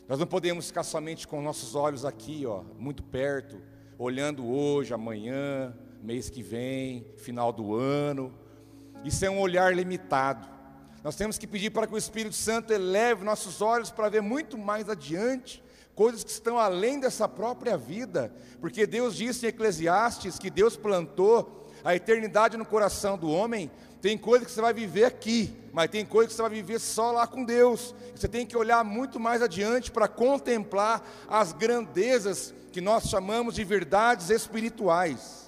[0.06, 3.58] Nós não podemos ficar somente com nossos olhos aqui, ó, muito perto,
[3.98, 8.30] olhando hoje, amanhã, mês que vem, final do ano.
[9.02, 10.57] Isso é um olhar limitado.
[11.02, 14.58] Nós temos que pedir para que o Espírito Santo eleve nossos olhos para ver muito
[14.58, 15.62] mais adiante,
[15.94, 21.68] coisas que estão além dessa própria vida, porque Deus disse em Eclesiastes que Deus plantou
[21.84, 23.70] a eternidade no coração do homem.
[24.00, 27.10] Tem coisa que você vai viver aqui, mas tem coisa que você vai viver só
[27.10, 27.94] lá com Deus.
[28.14, 33.64] Você tem que olhar muito mais adiante para contemplar as grandezas que nós chamamos de
[33.64, 35.47] verdades espirituais.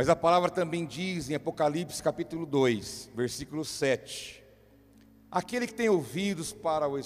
[0.00, 4.42] Mas a palavra também diz em Apocalipse capítulo 2, versículo 7:
[5.30, 6.98] Aquele que tem ouvidos para, o,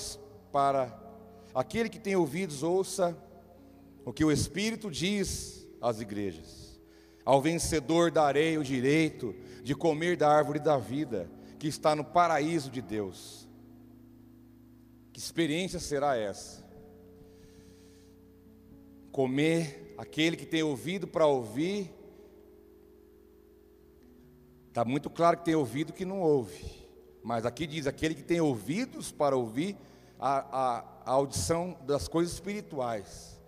[0.52, 0.96] para
[1.52, 3.18] aquele que tem ouvidos, ouça
[4.04, 6.80] o que o Espírito diz às igrejas.
[7.24, 11.28] Ao vencedor darei o direito de comer da árvore da vida,
[11.58, 13.48] que está no paraíso de Deus.
[15.12, 16.64] Que experiência será essa?
[19.10, 21.92] Comer, aquele que tem ouvido para ouvir,
[24.74, 26.84] Está muito claro que tem ouvido que não ouve.
[27.22, 29.78] Mas aqui diz: aquele que tem ouvidos para ouvir,
[30.18, 33.40] a, a, a audição das coisas espirituais.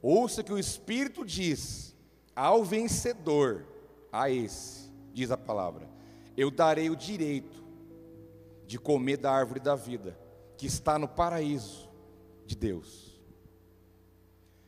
[0.00, 1.94] Ouça que o Espírito diz
[2.34, 3.66] ao vencedor,
[4.10, 5.86] a esse, diz a palavra,
[6.38, 7.62] eu darei o direito
[8.66, 10.18] de comer da árvore da vida,
[10.56, 11.86] que está no paraíso
[12.46, 13.20] de Deus.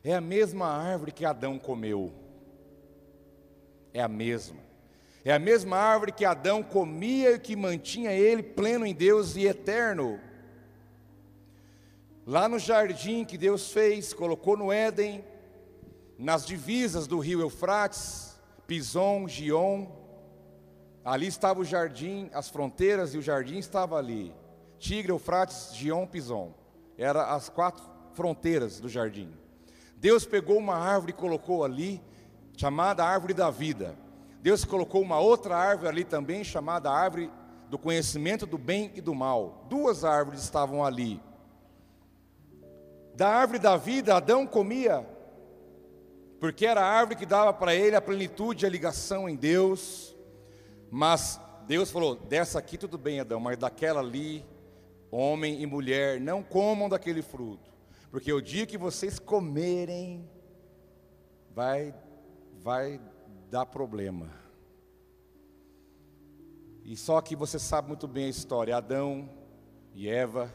[0.03, 2.13] É a mesma árvore que Adão comeu.
[3.91, 4.64] É a mesma.
[5.27, 9.47] É a mesma árvore que Adão comia e que mantinha ele pleno em Deus e
[9.47, 10.19] eterno.
[12.27, 15.25] Lá no jardim que Deus fez, colocou no Éden,
[16.15, 19.87] nas divisas do rio Eufrates, Pison, Gion,
[21.03, 24.31] ali estava o jardim, as fronteiras e o jardim estava ali.
[24.77, 26.53] Tigre, Eufrates, Gion, Pison.
[26.99, 27.83] Eram as quatro
[28.13, 29.33] fronteiras do jardim.
[29.97, 31.99] Deus pegou uma árvore e colocou ali,
[32.55, 34.04] chamada árvore da vida.
[34.45, 37.31] Deus colocou uma outra árvore ali também, chamada árvore
[37.67, 39.65] do conhecimento do bem e do mal.
[39.67, 41.19] Duas árvores estavam ali.
[43.15, 45.03] Da árvore da vida, Adão comia,
[46.39, 50.15] porque era a árvore que dava para ele a plenitude, a ligação em Deus.
[50.91, 54.45] Mas Deus falou: dessa aqui tudo bem, Adão, mas daquela ali,
[55.09, 57.73] homem e mulher, não comam daquele fruto,
[58.11, 60.29] porque o dia que vocês comerem,
[61.51, 61.95] vai,
[62.61, 63.01] vai
[63.55, 64.27] dá problema.
[66.83, 69.29] E só que você sabe muito bem a história: Adão
[69.93, 70.53] e Eva,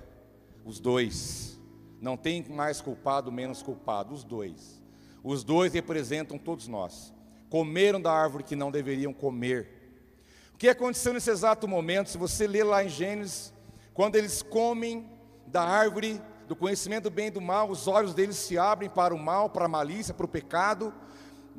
[0.66, 1.58] os dois,
[1.98, 4.82] não tem mais culpado, menos culpado, os dois.
[5.24, 7.10] Os dois representam todos nós.
[7.48, 9.66] Comeram da árvore que não deveriam comer.
[10.52, 12.10] O que aconteceu nesse exato momento?
[12.10, 13.50] Se você ler lá em Gênesis,
[13.94, 15.08] quando eles comem
[15.46, 19.14] da árvore do conhecimento do bem e do mal, os olhos deles se abrem para
[19.14, 20.92] o mal, para a malícia, para o pecado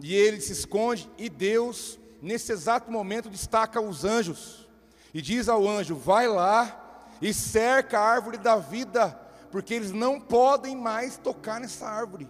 [0.02, 4.68] e ele se esconde, e Deus, nesse exato momento, destaca os anjos,
[5.14, 9.10] e diz ao anjo: Vai lá e cerca a árvore da vida,
[9.52, 12.28] porque eles não podem mais tocar nessa árvore.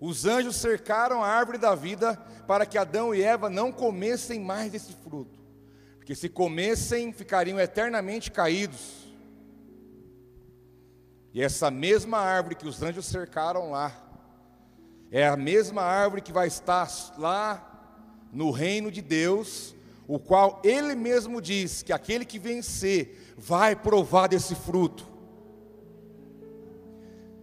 [0.00, 4.72] Os anjos cercaram a árvore da vida para que Adão e Eva não comessem mais
[4.72, 5.38] desse fruto,
[5.96, 9.02] porque se comessem, ficariam eternamente caídos.
[11.32, 14.11] E essa mesma árvore que os anjos cercaram lá,
[15.12, 17.68] é a mesma árvore que vai estar lá
[18.32, 19.76] no reino de Deus,
[20.08, 25.06] o qual ele mesmo diz que aquele que vencer vai provar desse fruto.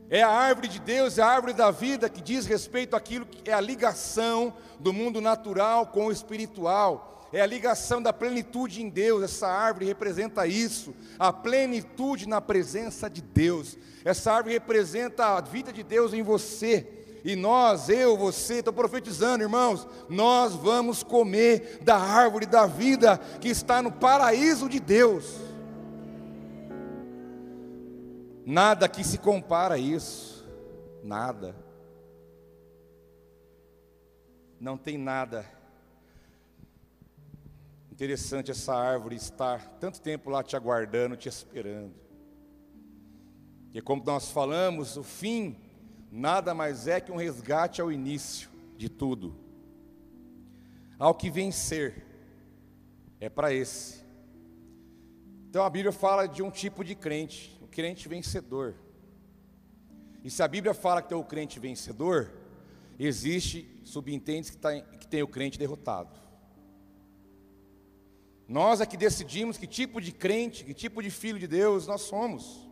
[0.09, 3.47] É a árvore de Deus, é a árvore da vida que diz respeito àquilo que
[3.47, 7.29] é a ligação do mundo natural com o espiritual.
[7.31, 9.21] É a ligação da plenitude em Deus.
[9.21, 13.77] Essa árvore representa isso, a plenitude na presença de Deus.
[14.03, 16.98] Essa árvore representa a vida de Deus em você.
[17.23, 23.49] E nós, eu, você, estou profetizando, irmãos, nós vamos comer da árvore da vida que
[23.49, 25.35] está no paraíso de Deus.
[28.45, 30.47] Nada que se compara a isso,
[31.03, 31.55] nada.
[34.59, 35.45] Não tem nada.
[37.91, 41.93] Interessante essa árvore estar tanto tempo lá te aguardando, te esperando.
[43.73, 45.55] E como nós falamos, o fim
[46.11, 49.35] nada mais é que um resgate ao início de tudo.
[50.97, 52.05] Ao que vencer,
[53.19, 54.03] é para esse.
[55.49, 58.75] Então a Bíblia fala de um tipo de crente, o crente vencedor.
[60.23, 62.31] E se a Bíblia fala que tem o crente vencedor,
[62.99, 66.19] existe, subentende que, tá, que tem o crente derrotado.
[68.47, 72.01] Nós é que decidimos que tipo de crente, que tipo de filho de Deus nós
[72.01, 72.68] somos.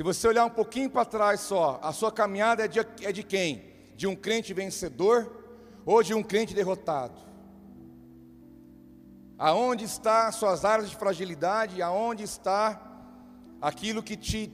[0.00, 3.22] Se você olhar um pouquinho para trás só, a sua caminhada é de, é de
[3.22, 3.62] quem?
[3.94, 5.30] De um crente vencedor
[5.84, 7.20] ou de um crente derrotado?
[9.36, 11.82] Aonde está suas áreas de fragilidade?
[11.82, 12.80] Aonde está
[13.60, 14.50] aquilo que te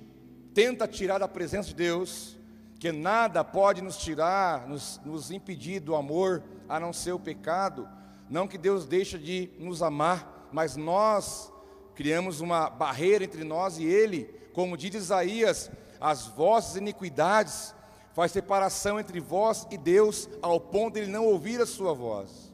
[0.52, 2.36] tenta tirar da presença de Deus?
[2.80, 7.88] Que nada pode nos tirar, nos, nos impedir do amor, a não ser o pecado.
[8.28, 11.52] Não que Deus deixe de nos amar, mas nós
[11.94, 15.70] criamos uma barreira entre nós e Ele como diz Isaías,
[16.00, 17.74] as vossas iniquidades
[18.14, 22.50] faz separação entre vós e Deus, ao ponto de ele não ouvir a sua voz.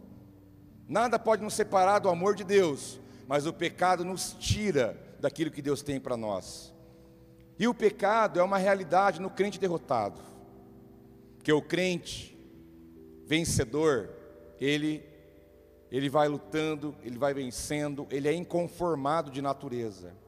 [0.89, 2.99] Nada pode nos separar do amor de Deus,
[3.29, 6.75] mas o pecado nos tira daquilo que Deus tem para nós.
[7.57, 10.21] E o pecado é uma realidade no crente derrotado,
[11.45, 12.37] que o crente
[13.27, 14.11] vencedor,
[14.61, 15.09] ele
[15.89, 20.21] ele vai lutando, ele vai vencendo, ele é inconformado de natureza.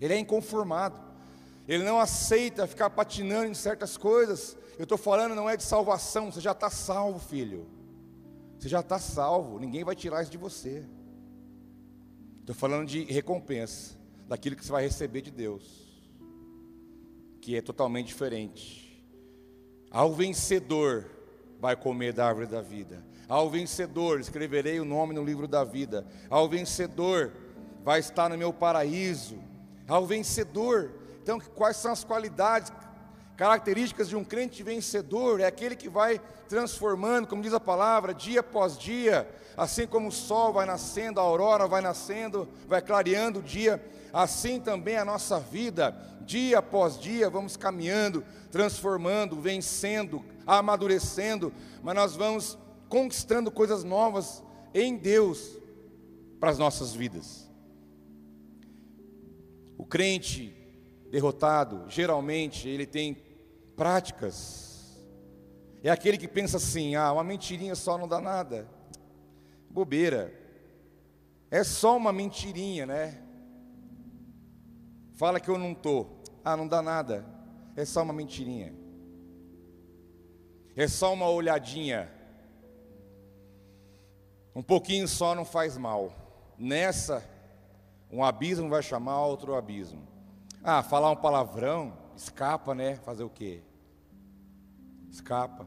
[0.00, 1.00] Ele é inconformado.
[1.66, 4.56] Ele não aceita ficar patinando em certas coisas.
[4.78, 7.66] Eu estou falando não é de salvação, você já está salvo, filho.
[8.58, 10.84] Você já está salvo, ninguém vai tirar isso de você.
[12.40, 13.96] Estou falando de recompensa,
[14.28, 15.64] daquilo que você vai receber de Deus,
[17.40, 19.04] que é totalmente diferente.
[19.90, 21.10] Ao vencedor
[21.58, 23.04] vai comer da árvore da vida.
[23.28, 26.06] Ao vencedor escreverei o nome no livro da vida.
[26.30, 27.32] Ao vencedor
[27.82, 29.38] vai estar no meu paraíso.
[29.88, 30.90] Ao vencedor.
[31.22, 32.72] Então, quais são as qualidades,
[33.36, 35.40] características de um crente vencedor?
[35.40, 40.12] É aquele que vai transformando, como diz a palavra, dia após dia, assim como o
[40.12, 45.38] sol vai nascendo, a aurora vai nascendo, vai clareando o dia, assim também a nossa
[45.40, 52.58] vida, dia após dia, vamos caminhando, transformando, vencendo, amadurecendo, mas nós vamos
[52.88, 54.42] conquistando coisas novas
[54.74, 55.58] em Deus
[56.38, 57.45] para as nossas vidas.
[59.76, 60.54] O crente
[61.10, 63.16] derrotado, geralmente, ele tem
[63.76, 64.98] práticas.
[65.82, 68.68] É aquele que pensa assim: ah, uma mentirinha só não dá nada.
[69.70, 70.32] Bobeira.
[71.50, 73.22] É só uma mentirinha, né?
[75.14, 76.06] Fala que eu não tô.
[76.44, 77.24] Ah, não dá nada.
[77.76, 78.74] É só uma mentirinha.
[80.74, 82.10] É só uma olhadinha.
[84.54, 86.12] Um pouquinho só não faz mal.
[86.58, 87.22] Nessa,
[88.16, 90.08] um abismo vai chamar outro abismo.
[90.64, 92.96] Ah, falar um palavrão, escapa, né?
[92.96, 93.62] Fazer o quê?
[95.10, 95.66] Escapa.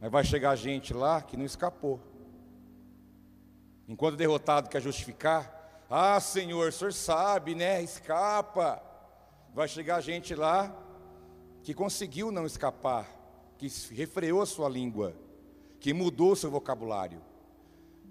[0.00, 2.00] Mas vai chegar gente lá que não escapou.
[3.88, 7.82] Enquanto derrotado quer justificar, ah, Senhor, o Senhor sabe, né?
[7.82, 8.80] Escapa.
[9.52, 10.72] Vai chegar gente lá
[11.64, 13.10] que conseguiu não escapar,
[13.58, 15.12] que refreou a sua língua,
[15.80, 17.20] que mudou o seu vocabulário.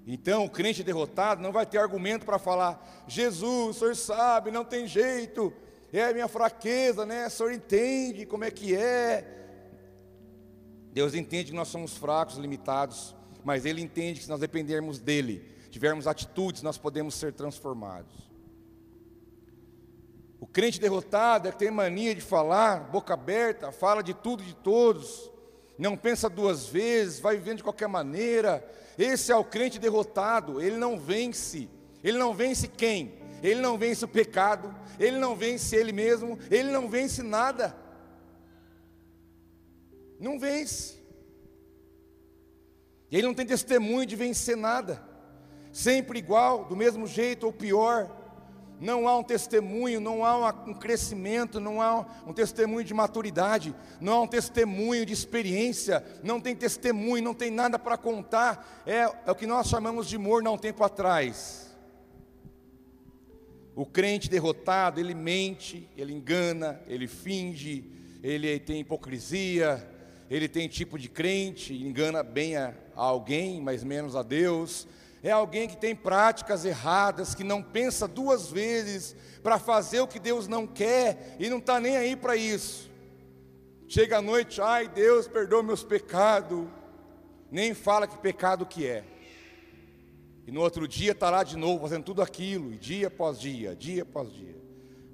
[0.08, 4.64] Então, o crente derrotado não vai ter argumento para falar: Jesus, o senhor sabe, não
[4.64, 5.52] tem jeito,
[5.92, 7.26] é a minha fraqueza, né?
[7.28, 9.32] O senhor entende como é que é.
[10.92, 15.44] Deus entende que nós somos fracos, limitados, mas Ele entende que se nós dependermos dEle,
[15.70, 18.30] tivermos atitudes, nós podemos ser transformados.
[20.40, 24.48] O crente derrotado é que tem mania de falar, boca aberta, fala de tudo e
[24.48, 25.32] de todos,
[25.78, 28.64] não pensa duas vezes, vai vivendo de qualquer maneira,
[28.98, 31.70] esse é o crente derrotado, ele não vence.
[32.04, 33.14] Ele não vence quem?
[33.44, 37.76] Ele não vence o pecado, ele não vence ele mesmo, ele não vence nada.
[40.20, 40.96] Não vence.
[43.12, 45.04] Ele não tem testemunho de vencer nada.
[45.72, 48.25] Sempre igual, do mesmo jeito ou pior
[48.80, 54.14] não há um testemunho, não há um crescimento, não há um testemunho de maturidade, não
[54.14, 59.32] há um testemunho de experiência, não tem testemunho, não tem nada para contar, é, é
[59.32, 61.76] o que nós chamamos de morno há um tempo atrás.
[63.76, 67.92] O crente derrotado, ele mente, ele engana, ele finge,
[68.24, 69.86] ele tem hipocrisia,
[70.30, 74.88] ele tem tipo de crente, engana bem a, a alguém, mas menos a Deus
[75.26, 80.20] é alguém que tem práticas erradas, que não pensa duas vezes para fazer o que
[80.20, 82.92] Deus não quer e não está nem aí para isso.
[83.88, 86.68] Chega à noite, ai Deus, perdoa meus pecados,
[87.50, 89.04] nem fala que pecado que é.
[90.46, 93.76] E no outro dia está lá de novo fazendo tudo aquilo, e dia após dia,
[93.76, 94.56] dia após dia.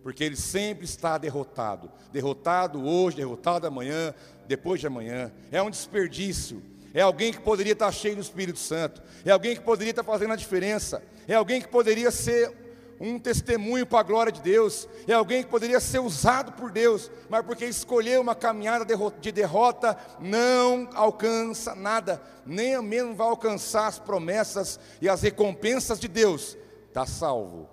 [0.04, 1.90] Porque ele sempre está derrotado.
[2.12, 4.14] Derrotado hoje, derrotado amanhã,
[4.46, 5.32] depois de amanhã.
[5.50, 6.62] É um desperdício
[6.94, 10.34] é alguém que poderia estar cheio do Espírito Santo, é alguém que poderia estar fazendo
[10.34, 12.52] a diferença, é alguém que poderia ser
[13.00, 17.10] um testemunho para a glória de Deus, é alguém que poderia ser usado por Deus,
[17.30, 18.86] mas porque escolheu uma caminhada
[19.20, 26.08] de derrota, não alcança nada, nem mesmo vai alcançar as promessas e as recompensas de
[26.08, 26.56] Deus.
[26.88, 27.68] Está salvo,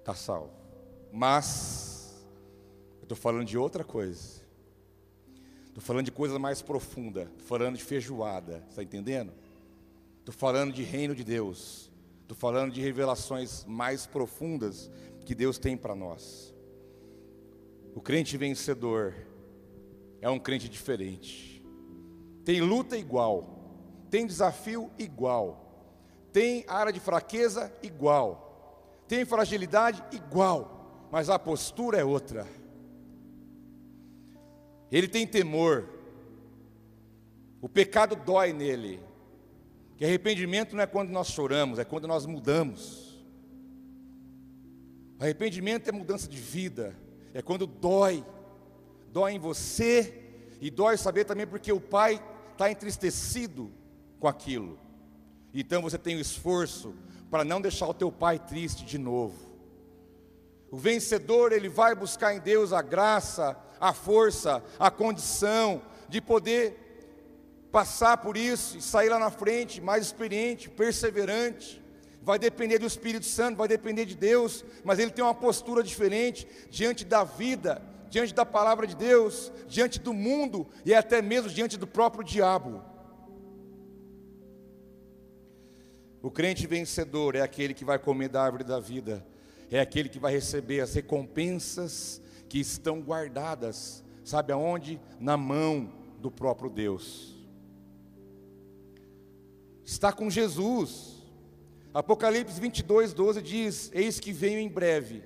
[0.00, 0.52] está salvo,
[1.10, 2.14] mas
[2.98, 4.45] eu estou falando de outra coisa.
[5.76, 9.30] Estou falando de coisa mais profunda, estou falando de feijoada, está entendendo?
[10.20, 14.90] Estou falando de reino de Deus, estou falando de revelações mais profundas
[15.26, 16.54] que Deus tem para nós.
[17.94, 19.14] O crente vencedor
[20.22, 21.62] é um crente diferente,
[22.42, 23.44] tem luta igual,
[24.08, 25.92] tem desafio igual,
[26.32, 32.46] tem área de fraqueza igual, tem fragilidade igual, mas a postura é outra.
[34.90, 35.88] Ele tem temor.
[37.60, 39.00] O pecado dói nele.
[39.96, 43.06] Que arrependimento não é quando nós choramos, é quando nós mudamos.
[45.18, 46.94] Arrependimento é mudança de vida,
[47.32, 48.22] é quando dói,
[49.10, 50.22] dói em você
[50.60, 52.22] e dói saber também porque o pai
[52.52, 53.72] está entristecido
[54.20, 54.78] com aquilo.
[55.54, 56.94] Então você tem o esforço
[57.30, 59.45] para não deixar o teu pai triste de novo.
[60.70, 66.86] O vencedor, ele vai buscar em Deus a graça, a força, a condição de poder
[67.70, 71.82] passar por isso e sair lá na frente mais experiente, perseverante,
[72.22, 76.48] vai depender do Espírito Santo, vai depender de Deus, mas ele tem uma postura diferente
[76.70, 81.76] diante da vida, diante da palavra de Deus, diante do mundo e até mesmo diante
[81.76, 82.82] do próprio diabo.
[86.20, 89.24] O crente vencedor é aquele que vai comer da árvore da vida,
[89.70, 95.00] é aquele que vai receber as recompensas que estão guardadas, sabe aonde?
[95.18, 97.34] Na mão do próprio Deus.
[99.84, 101.22] Está com Jesus.
[101.94, 105.22] Apocalipse 22, 12 diz: Eis que venho em breve.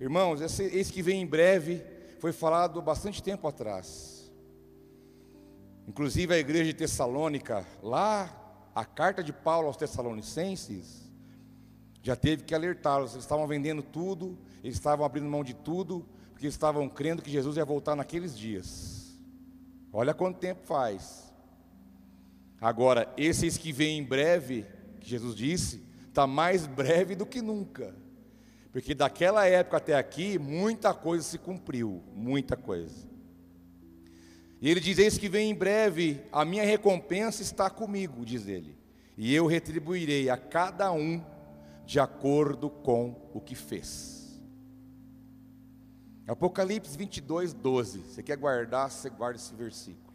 [0.00, 1.82] Irmãos, esse eis que vem em breve
[2.18, 4.30] foi falado bastante tempo atrás.
[5.86, 11.07] Inclusive a igreja de Tessalônica, lá, a carta de Paulo aos Tessalonicenses,
[12.08, 13.12] já teve que alertá-los.
[13.12, 17.58] Eles estavam vendendo tudo, eles estavam abrindo mão de tudo, porque estavam crendo que Jesus
[17.58, 19.14] ia voltar naqueles dias.
[19.92, 21.30] Olha quanto tempo faz.
[22.58, 24.64] Agora, esses que vêm em breve,
[25.00, 27.94] que Jesus disse, está mais breve do que nunca.
[28.72, 33.06] Porque daquela época até aqui, muita coisa se cumpriu, muita coisa.
[34.62, 38.78] E ele diz: Eis que vem em breve, a minha recompensa está comigo, diz ele,
[39.16, 41.22] e eu retribuirei a cada um
[41.88, 44.38] de acordo com o que fez.
[46.26, 48.00] Apocalipse 22, 12.
[48.00, 50.12] Você quer guardar, você guarda esse versículo.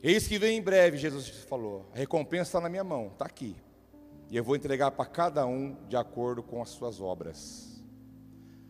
[0.00, 1.90] Eis que vem em breve, Jesus falou.
[1.92, 3.56] A recompensa está na minha mão, está aqui.
[4.30, 7.82] E eu vou entregar para cada um de acordo com as suas obras,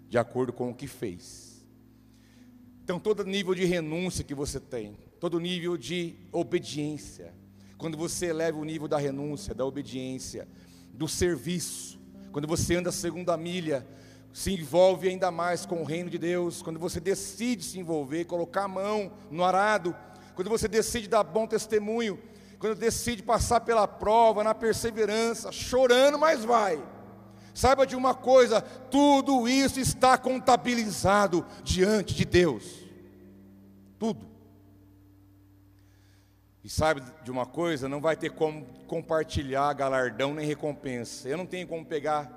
[0.08, 1.62] de acordo com o que fez.
[2.82, 7.34] Então, todo nível de renúncia que você tem, todo nível de obediência,
[7.76, 10.48] quando você eleva o nível da renúncia, da obediência,
[10.92, 11.98] do serviço,
[12.32, 13.86] quando você anda segundo a milha,
[14.32, 18.64] se envolve ainda mais com o reino de Deus, quando você decide se envolver, colocar
[18.64, 19.94] a mão no arado,
[20.34, 22.18] quando você decide dar bom testemunho,
[22.58, 26.80] quando decide passar pela prova, na perseverança, chorando, mas vai.
[27.54, 32.64] Saiba de uma coisa: tudo isso está contabilizado diante de Deus.
[33.98, 34.29] Tudo.
[36.62, 37.88] E sabe de uma coisa?
[37.88, 41.28] Não vai ter como compartilhar galardão nem recompensa.
[41.28, 42.30] Eu não tenho como pegar,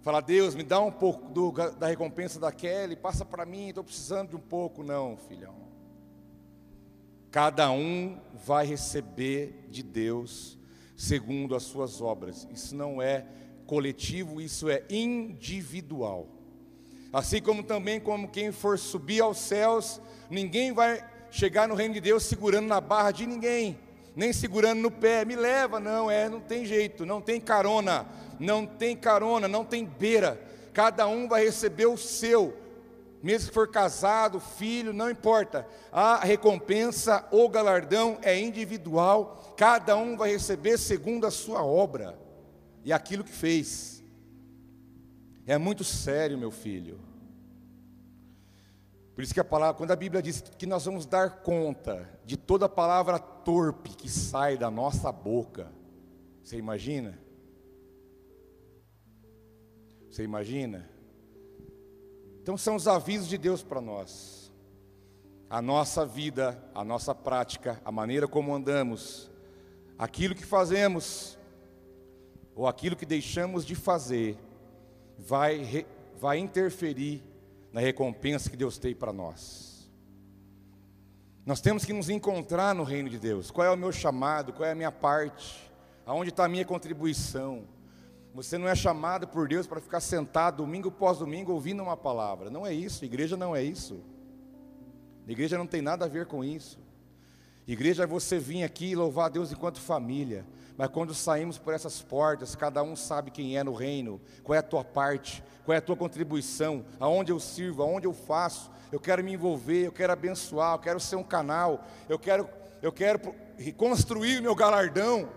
[0.00, 3.84] falar, Deus, me dá um pouco do, da recompensa da Kelly, passa para mim, estou
[3.84, 4.82] precisando de um pouco.
[4.82, 5.54] Não, filhão.
[7.30, 10.58] Cada um vai receber de Deus
[10.96, 12.48] segundo as suas obras.
[12.50, 13.26] Isso não é
[13.66, 16.26] coletivo, isso é individual.
[17.12, 22.00] Assim como também como quem for subir aos céus, ninguém vai chegar no reino de
[22.00, 23.78] Deus segurando na barra de ninguém,
[24.14, 28.06] nem segurando no pé, me leva, não, é, não tem jeito, não tem carona,
[28.38, 30.40] não tem carona, não tem beira.
[30.72, 32.54] Cada um vai receber o seu
[33.26, 35.66] mesmo que for casado, filho, não importa.
[35.90, 42.16] A recompensa ou galardão é individual, cada um vai receber segundo a sua obra
[42.84, 44.00] e aquilo que fez.
[45.44, 47.00] É muito sério, meu filho.
[49.16, 52.36] Por isso que a palavra, quando a Bíblia diz que nós vamos dar conta de
[52.36, 55.72] toda palavra torpe que sai da nossa boca,
[56.44, 57.18] você imagina?
[60.10, 60.86] Você imagina?
[62.42, 64.52] Então são os avisos de Deus para nós.
[65.48, 69.30] A nossa vida, a nossa prática, a maneira como andamos,
[69.98, 71.38] aquilo que fazemos
[72.54, 74.36] ou aquilo que deixamos de fazer,
[75.18, 75.86] vai,
[76.18, 77.24] vai interferir
[77.76, 79.86] na recompensa que Deus tem para nós.
[81.44, 83.50] Nós temos que nos encontrar no reino de Deus.
[83.50, 84.50] Qual é o meu chamado?
[84.54, 85.70] Qual é a minha parte?
[86.06, 87.64] Aonde está a minha contribuição?
[88.32, 92.48] Você não é chamado por Deus para ficar sentado domingo após domingo ouvindo uma palavra.
[92.48, 94.02] Não é isso, igreja não é isso.
[95.28, 96.78] igreja não tem nada a ver com isso.
[97.68, 100.46] Igreja é você vir aqui e louvar a Deus enquanto família.
[100.76, 104.58] Mas quando saímos por essas portas, cada um sabe quem é no reino, qual é
[104.58, 108.70] a tua parte, qual é a tua contribuição, aonde eu sirvo, aonde eu faço.
[108.92, 112.48] Eu quero me envolver, eu quero abençoar, eu quero ser um canal, eu quero,
[112.82, 113.20] eu quero
[113.76, 115.28] construir o meu galardão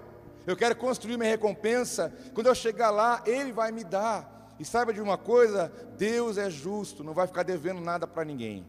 [0.49, 2.11] eu quero construir minha recompensa.
[2.33, 4.55] Quando eu chegar lá, Ele vai me dar.
[4.59, 8.65] E saiba de uma coisa: Deus é justo, não vai ficar devendo nada para ninguém.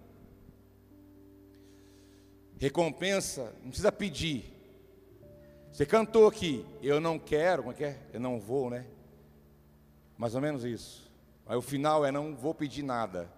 [2.58, 4.59] Recompensa, não precisa pedir.
[5.80, 7.98] Você cantou aqui, eu não quero, como é que é?
[8.12, 8.84] Eu não vou, né?
[10.14, 11.10] Mais ou menos isso.
[11.46, 13.32] Aí o final é não vou pedir nada.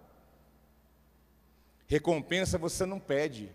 [1.87, 3.49] Recompensa você não pede,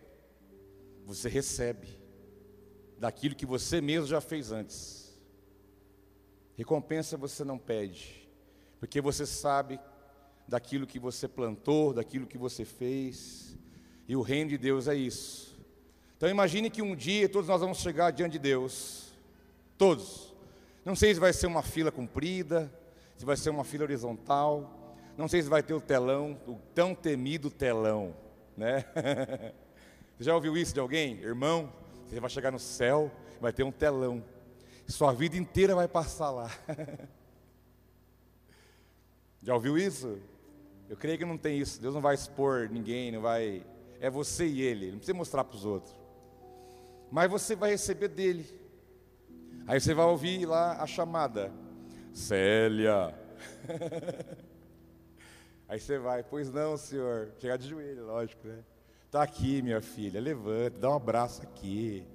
[1.05, 1.99] você recebe
[2.97, 5.13] daquilo que você mesmo já fez antes.
[6.55, 8.25] Recompensa você não pede,
[8.79, 9.81] porque você sabe
[10.47, 13.53] daquilo que você plantou, daquilo que você fez,
[14.07, 15.47] e o reino de Deus é isso.
[16.18, 19.13] Então imagine que um dia todos nós vamos chegar diante de Deus,
[19.78, 20.34] todos.
[20.84, 22.74] Não sei se vai ser uma fila comprida,
[23.15, 24.74] se vai ser uma fila horizontal.
[25.15, 28.15] Não sei se vai ter o telão, o tão temido telão,
[28.55, 28.86] né?
[30.18, 31.20] Você já ouviu isso de alguém?
[31.22, 31.72] Irmão,
[32.07, 34.24] você vai chegar no céu, vai ter um telão.
[34.88, 36.49] Sua vida inteira vai passar lá.
[39.43, 40.20] já ouviu isso?
[40.89, 41.80] Eu creio que não tem isso.
[41.80, 43.63] Deus não vai expor ninguém, não vai.
[43.99, 44.91] É você e ele.
[44.91, 46.07] Não precisa mostrar para os outros.
[47.12, 48.45] Mas você vai receber dele.
[49.66, 51.51] Aí você vai ouvir lá a chamada.
[52.14, 53.14] Célia.
[55.70, 57.34] Aí você vai, pois não, senhor.
[57.39, 58.64] Chegar de joelho, lógico, né?
[59.05, 62.05] Está aqui, minha filha, levante, dá um abraço aqui.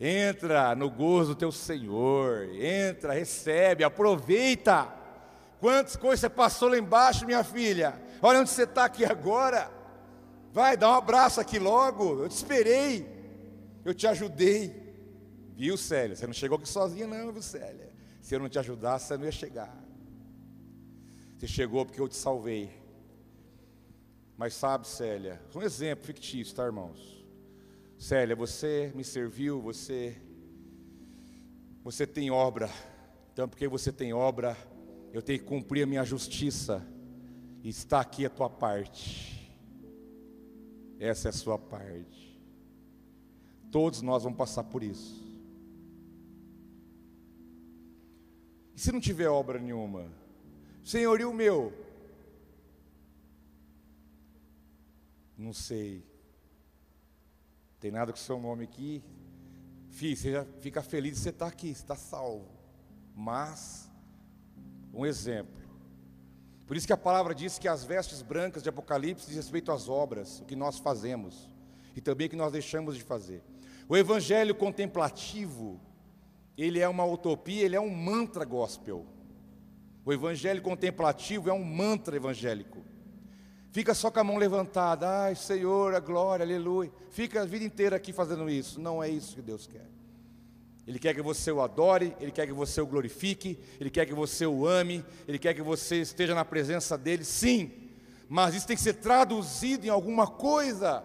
[0.00, 4.88] Entra no gozo do teu Senhor, entra, recebe, aproveita.
[5.60, 8.00] Quantas coisas você passou lá embaixo, minha filha?
[8.22, 9.70] Olha onde você está aqui agora.
[10.52, 12.22] Vai, dá um abraço aqui logo.
[12.22, 13.06] Eu te esperei,
[13.84, 14.74] eu te ajudei.
[15.54, 16.16] Viu, Célia?
[16.16, 17.90] Você não chegou aqui sozinha, não, viu, Célia?
[18.20, 19.76] Se eu não te ajudasse, você não ia chegar.
[21.38, 22.70] Você chegou porque eu te salvei.
[24.36, 27.24] Mas sabe, Célia, um exemplo fictício, tá, irmãos?
[27.98, 30.16] Célia, você me serviu, você
[31.82, 32.70] você tem obra.
[33.32, 34.56] Então, porque você tem obra,
[35.12, 36.86] eu tenho que cumprir a minha justiça.
[37.62, 39.39] E está aqui a tua parte.
[41.00, 42.38] Essa é a sua parte.
[43.72, 45.28] Todos nós vamos passar por isso.
[48.76, 50.06] E se não tiver obra nenhuma?
[50.84, 51.72] Senhorio meu,
[55.40, 56.04] Não sei.
[57.80, 59.02] Tem nada com seu nome aqui.
[59.88, 62.46] Filho, você já fica feliz de você estar aqui, você está salvo.
[63.16, 63.90] Mas,
[64.92, 65.59] um exemplo.
[66.70, 69.88] Por isso que a palavra diz que as vestes brancas de Apocalipse diz respeito às
[69.88, 71.50] obras, o que nós fazemos
[71.96, 73.42] e também o que nós deixamos de fazer.
[73.88, 75.80] O evangelho contemplativo,
[76.56, 79.04] ele é uma utopia, ele é um mantra gospel.
[80.04, 82.84] O evangelho contemplativo é um mantra evangélico.
[83.72, 86.92] Fica só com a mão levantada, ai Senhor, a glória, aleluia.
[87.08, 88.80] Fica a vida inteira aqui fazendo isso.
[88.80, 89.90] Não é isso que Deus quer.
[90.90, 94.12] Ele quer que você o adore, Ele quer que você o glorifique, Ele quer que
[94.12, 97.70] você o ame, Ele quer que você esteja na presença dEle, sim,
[98.28, 101.04] mas isso tem que ser traduzido em alguma coisa,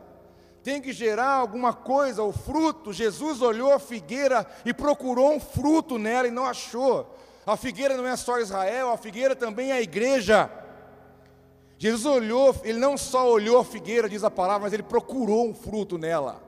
[0.63, 2.91] tem que gerar alguma coisa, o fruto.
[2.91, 7.15] Jesus olhou a figueira e procurou um fruto nela e não achou.
[7.45, 10.49] A figueira não é só Israel, a figueira também é a igreja.
[11.77, 15.53] Jesus olhou, ele não só olhou a figueira, diz a palavra, mas ele procurou um
[15.53, 16.41] fruto nela.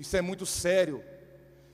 [0.00, 1.08] Isso é muito sério.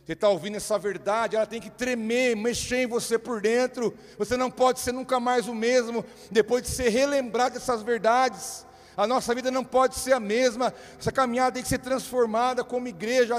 [0.07, 3.93] Você está ouvindo essa verdade, ela tem que tremer, mexer em você por dentro.
[4.17, 8.65] Você não pode ser nunca mais o mesmo depois de ser relembrado dessas verdades.
[8.97, 10.73] A nossa vida não pode ser a mesma.
[10.97, 13.35] Essa caminhada tem que ser transformada como igreja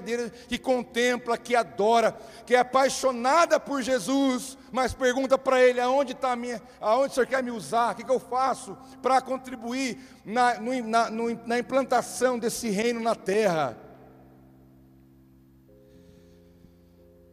[0.49, 6.33] que contempla, que adora, que é apaixonada por Jesus, mas pergunta para ele aonde está
[6.33, 9.97] a minha, aonde o Senhor quer me usar, o que, que eu faço para contribuir
[10.25, 13.86] na, no, na, no, na implantação desse reino na terra.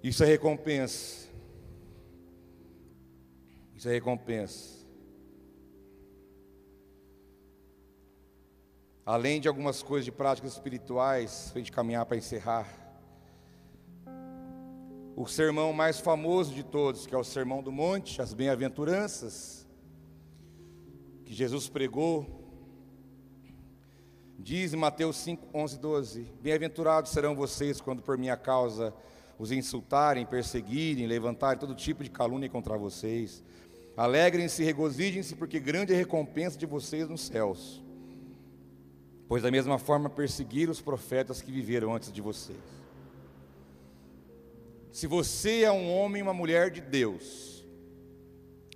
[0.04, 1.26] Isso é recompensa.
[3.74, 4.84] Isso é recompensa.
[9.06, 12.68] Além de algumas coisas de práticas espirituais, a gente caminhar para encerrar.
[15.16, 19.66] O sermão mais famoso de todos, que é o Sermão do Monte, as bem-aventuranças,
[21.24, 22.44] que Jesus pregou,
[24.38, 28.92] diz em Mateus 5, 11, 12: Bem-aventurados serão vocês quando por minha causa
[29.38, 33.42] os insultarem, perseguirem, levantarem todo tipo de calúnia contra vocês.
[33.96, 37.84] Alegrem-se, regozijem-se, porque grande é a recompensa de vocês nos céus
[39.28, 42.58] pois da mesma forma perseguiram os profetas que viveram antes de vocês.
[44.92, 47.64] Se você é um homem e uma mulher de Deus,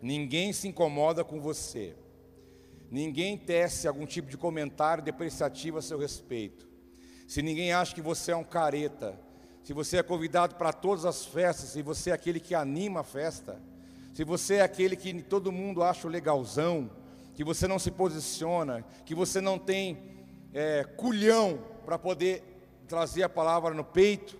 [0.02, 1.94] ninguém se incomoda com você,
[2.90, 6.68] ninguém tece algum tipo de comentário depreciativo a seu respeito,
[7.26, 9.16] se ninguém acha que você é um careta,
[9.68, 13.04] se você é convidado para todas as festas, se você é aquele que anima a
[13.04, 13.60] festa,
[14.14, 16.90] se você é aquele que todo mundo acha legalzão,
[17.34, 19.98] que você não se posiciona, que você não tem
[20.54, 22.42] é, culhão para poder
[22.88, 24.38] trazer a palavra no peito,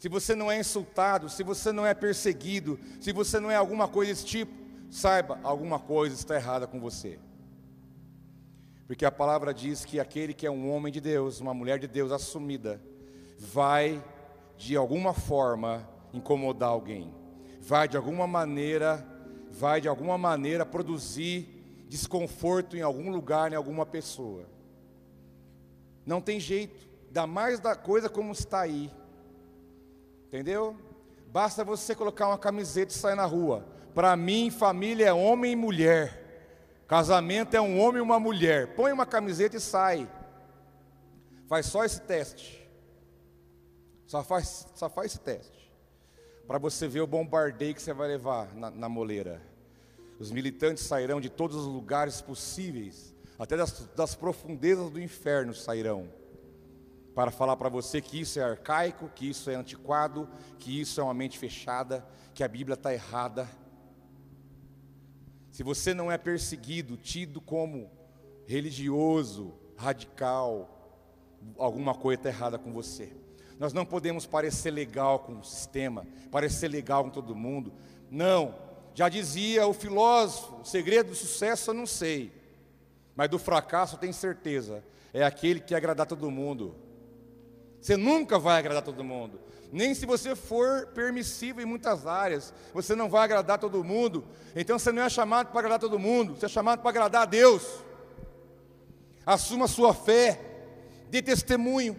[0.00, 3.86] se você não é insultado, se você não é perseguido, se você não é alguma
[3.86, 4.52] coisa desse tipo,
[4.90, 7.20] saiba, alguma coisa está errada com você.
[8.88, 11.86] Porque a palavra diz que aquele que é um homem de Deus, uma mulher de
[11.86, 12.82] Deus assumida,
[13.38, 14.02] vai
[14.56, 17.12] de alguma forma incomodar alguém,
[17.60, 19.06] vai de alguma maneira,
[19.50, 21.56] vai de alguma maneira produzir
[21.88, 24.44] desconforto em algum lugar, em alguma pessoa.
[26.04, 28.90] Não tem jeito, dá mais da coisa como está aí.
[30.26, 30.76] Entendeu?
[31.32, 33.66] Basta você colocar uma camiseta e sair na rua.
[33.94, 36.84] Para mim, família é homem e mulher.
[36.86, 38.74] Casamento é um homem e uma mulher.
[38.74, 40.08] Põe uma camiseta e sai.
[41.48, 42.55] Faz só esse teste.
[44.06, 45.72] Só faz, só faz esse teste.
[46.46, 49.42] Para você ver o bombardeio que você vai levar na, na moleira.
[50.18, 56.08] Os militantes sairão de todos os lugares possíveis, até das, das profundezas do inferno sairão,
[57.14, 60.28] para falar para você que isso é arcaico, que isso é antiquado,
[60.58, 63.48] que isso é uma mente fechada, que a Bíblia está errada.
[65.50, 67.90] Se você não é perseguido, tido como
[68.46, 70.70] religioso, radical,
[71.58, 73.12] alguma coisa está errada com você.
[73.58, 77.72] Nós não podemos parecer legal com o sistema, parecer legal com todo mundo.
[78.10, 78.54] Não.
[78.94, 82.32] Já dizia o filósofo, o segredo do sucesso eu não sei,
[83.14, 84.82] mas do fracasso eu tenho certeza.
[85.12, 86.74] É aquele que agradar todo mundo.
[87.80, 89.38] Você nunca vai agradar todo mundo.
[89.72, 94.24] Nem se você for permissivo em muitas áreas, você não vai agradar todo mundo.
[94.54, 97.26] Então você não é chamado para agradar todo mundo, você é chamado para agradar a
[97.26, 97.80] Deus.
[99.24, 100.40] Assuma a sua fé,
[101.10, 101.96] dê testemunho,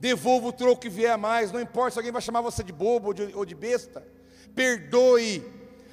[0.00, 2.72] devolva o troco que vier a mais, não importa se alguém vai chamar você de
[2.72, 4.02] bobo ou de, ou de besta,
[4.54, 5.44] perdoe,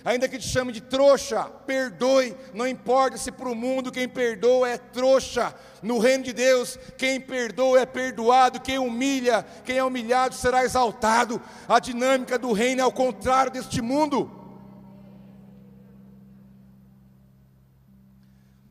[0.03, 4.69] ainda que te chame de trouxa, perdoe, não importa se para o mundo quem perdoa
[4.69, 5.53] é trouxa,
[5.83, 11.41] no reino de Deus, quem perdoa é perdoado, quem humilha, quem é humilhado será exaltado,
[11.67, 14.31] a dinâmica do reino é ao contrário deste mundo.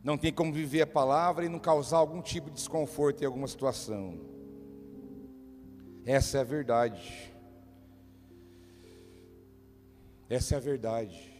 [0.02, 3.48] Não tem como viver a palavra e não causar algum tipo de desconforto em alguma
[3.48, 4.35] situação.
[6.06, 7.34] Essa é a verdade.
[10.30, 11.34] Essa é a verdade.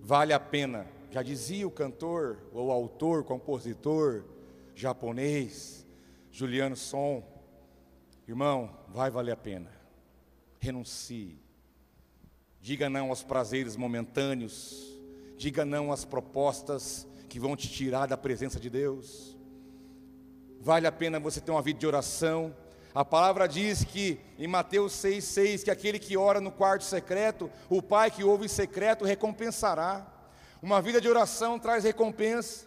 [0.00, 0.86] Vale a pena.
[1.10, 4.24] Já dizia o cantor, ou autor, compositor
[4.74, 5.86] japonês,
[6.32, 7.22] Juliano Som.
[8.26, 9.70] Irmão, vai valer a pena.
[10.58, 11.38] Renuncie.
[12.58, 14.98] Diga não aos prazeres momentâneos.
[15.36, 19.36] Diga não às propostas que vão te tirar da presença de Deus.
[20.58, 22.54] Vale a pena você ter uma vida de oração.
[22.96, 27.82] A palavra diz que em Mateus 6,6 que aquele que ora no quarto secreto, o
[27.82, 30.06] Pai que ouve em secreto recompensará.
[30.62, 32.64] Uma vida de oração traz recompensa.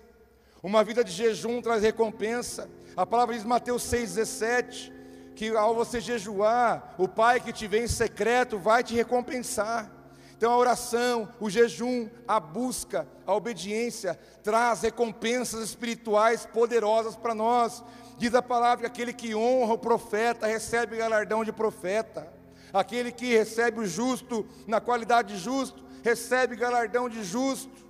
[0.61, 2.69] Uma vida de jejum traz recompensa.
[2.95, 4.93] A palavra diz Mateus 6,17
[5.35, 9.91] que ao você jejuar, o Pai que te vê em secreto vai te recompensar.
[10.37, 17.83] Então a oração, o jejum, a busca, a obediência traz recompensas espirituais poderosas para nós.
[18.19, 22.29] Diz a palavra que aquele que honra o profeta recebe galardão de profeta.
[22.73, 27.87] Aquele que recebe o justo na qualidade de justo, recebe galardão de justo.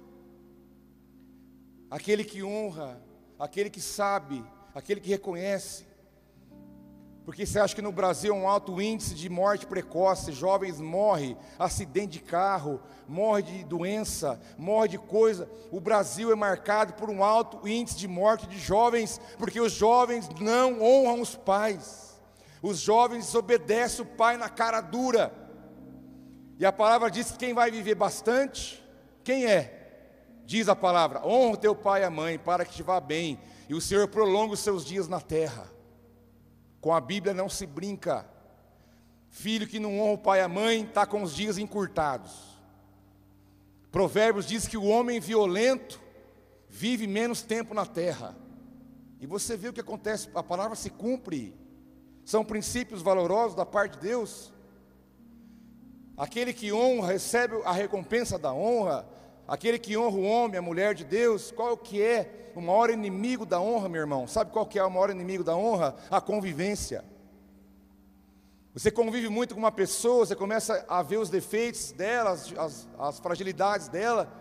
[1.90, 3.02] Aquele que honra,
[3.40, 5.88] aquele que sabe, aquele que reconhece,
[7.30, 11.38] porque você acha que no Brasil é um alto índice de morte precoce, jovens morrem,
[11.60, 15.48] acidente de carro, morre de doença, morre de coisa.
[15.70, 20.28] O Brasil é marcado por um alto índice de morte de jovens, porque os jovens
[20.42, 22.20] não honram os pais.
[22.64, 25.32] Os jovens desobedecem o pai na cara dura.
[26.58, 28.84] E a palavra diz que quem vai viver bastante,
[29.24, 30.02] quem é?
[30.46, 33.40] Diz a palavra: honra o teu pai e a mãe, para que te vá bem,
[33.70, 35.78] e o Senhor prolonga os seus dias na terra.
[36.82, 38.26] Com a Bíblia não se brinca.
[39.30, 42.60] Filho que não honra o pai e a mãe está com os dias encurtados.
[43.92, 46.00] Provérbios diz que o homem violento
[46.68, 48.36] vive menos tempo na terra.
[49.20, 51.54] E você vê o que acontece, a palavra se cumpre.
[52.24, 54.54] São princípios valorosos da parte de Deus.
[56.16, 59.08] Aquele que honra recebe a recompensa da honra.
[59.50, 63.48] Aquele que honra o homem, a mulher de Deus, qual que é o maior inimigo
[63.48, 64.28] da honra, meu irmão?
[64.28, 65.96] Sabe qual que é o maior inimigo da honra?
[66.12, 67.04] A convivência.
[68.76, 72.88] Você convive muito com uma pessoa, você começa a ver os defeitos dela, as, as,
[73.00, 74.32] as fragilidades dela,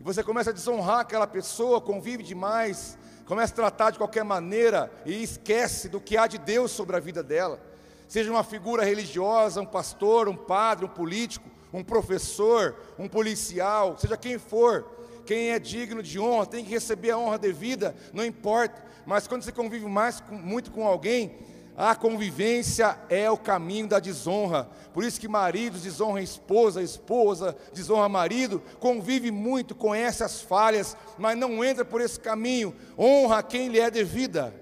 [0.00, 4.90] e você começa a desonrar aquela pessoa, convive demais, começa a tratar de qualquer maneira
[5.04, 7.60] e esquece do que há de Deus sobre a vida dela.
[8.08, 14.16] Seja uma figura religiosa, um pastor, um padre, um político, um professor, um policial, seja
[14.16, 14.84] quem for,
[15.24, 18.84] quem é digno de honra, tem que receber a honra devida, não importa.
[19.06, 21.38] Mas quando você convive mais muito com alguém,
[21.76, 24.68] a convivência é o caminho da desonra.
[24.92, 31.38] Por isso que maridos desonram esposa, esposa desonra marido, convive muito, conhece as falhas, mas
[31.38, 32.74] não entra por esse caminho.
[32.98, 34.54] Honra quem lhe é devida.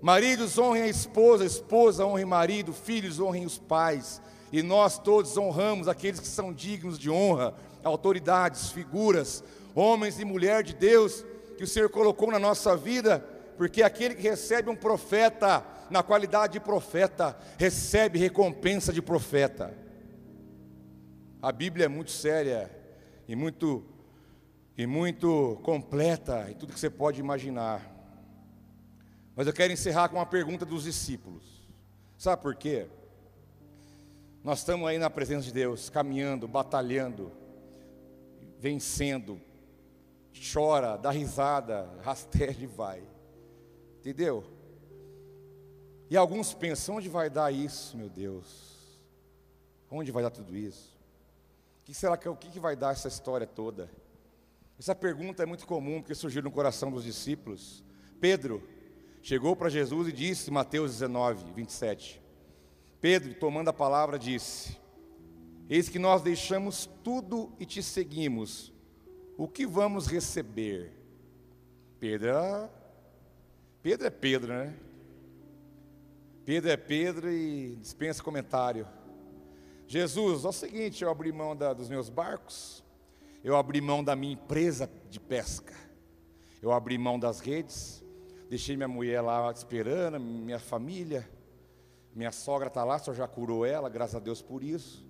[0.00, 4.20] Maridos honrem a esposa, esposa honrem marido, filhos honrem os pais
[4.52, 9.42] e nós todos honramos aqueles que são dignos de honra, autoridades, figuras,
[9.74, 11.24] homens e mulheres de Deus
[11.56, 13.20] que o Senhor colocou na nossa vida,
[13.56, 19.76] porque aquele que recebe um profeta na qualidade de profeta, recebe recompensa de profeta.
[21.40, 22.70] A Bíblia é muito séria
[23.26, 23.84] e muito
[24.76, 27.80] e muito completa em tudo que você pode imaginar.
[29.36, 31.42] Mas eu quero encerrar com uma pergunta dos discípulos.
[32.16, 32.86] Sabe por quê?
[34.42, 37.30] Nós estamos aí na presença de Deus, caminhando, batalhando,
[38.58, 39.40] vencendo,
[40.52, 43.02] chora, dá risada, rasteja e vai.
[44.00, 44.44] Entendeu?
[46.10, 49.00] E alguns pensam: onde vai dar isso, meu Deus?
[49.88, 50.98] Onde vai dar tudo isso?
[51.80, 53.88] O que será que o que vai dar essa história toda?
[54.76, 57.84] Essa pergunta é muito comum porque surgiu no coração dos discípulos.
[58.20, 58.66] Pedro
[59.22, 62.21] chegou para Jesus e disse, Mateus 19, 27.
[63.02, 64.78] Pedro, tomando a palavra, disse:
[65.68, 68.72] Eis que nós deixamos tudo e te seguimos.
[69.36, 70.92] O que vamos receber?
[71.98, 72.70] Pedro era...
[73.82, 74.76] Pedro é Pedro, né?
[76.44, 78.86] Pedro é Pedro e dispensa comentário.
[79.88, 82.84] Jesus, é o seguinte, eu abri mão da, dos meus barcos,
[83.42, 85.74] eu abri mão da minha empresa de pesca,
[86.62, 88.04] eu abri mão das redes,
[88.48, 91.28] deixei minha mulher lá esperando, minha família,
[92.14, 95.06] minha sogra está lá, o senhor já curou ela, graças a Deus por isso.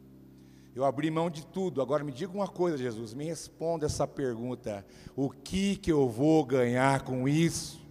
[0.75, 1.83] Eu abri mão de tudo.
[1.83, 6.45] Agora me diga uma coisa, Jesus, me responda essa pergunta: o que que eu vou
[6.45, 7.83] ganhar com isso?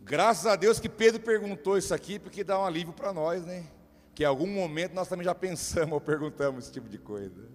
[0.00, 3.66] Graças a Deus que Pedro perguntou isso aqui, porque dá um alívio para nós, né?
[4.14, 7.48] Que em algum momento nós também já pensamos ou perguntamos esse tipo de coisa.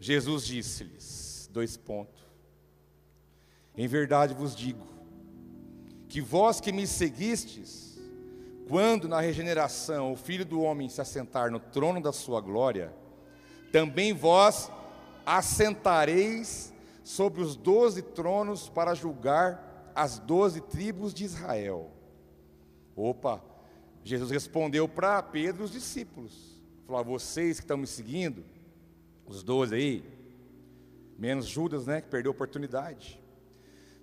[0.00, 2.22] Jesus disse-lhes, dois pontos.
[3.76, 4.95] Em verdade vos digo,
[6.08, 7.98] que vós que me seguistes,
[8.68, 12.92] quando na regeneração o Filho do Homem se assentar no trono da sua glória,
[13.72, 14.70] também vós
[15.24, 21.90] assentareis sobre os doze tronos para julgar as doze tribos de Israel.
[22.94, 23.42] Opa,
[24.02, 28.44] Jesus respondeu para Pedro e os discípulos: falou, vocês que estão me seguindo,
[29.26, 30.04] os doze aí,
[31.18, 33.20] menos Judas, né, que perdeu a oportunidade.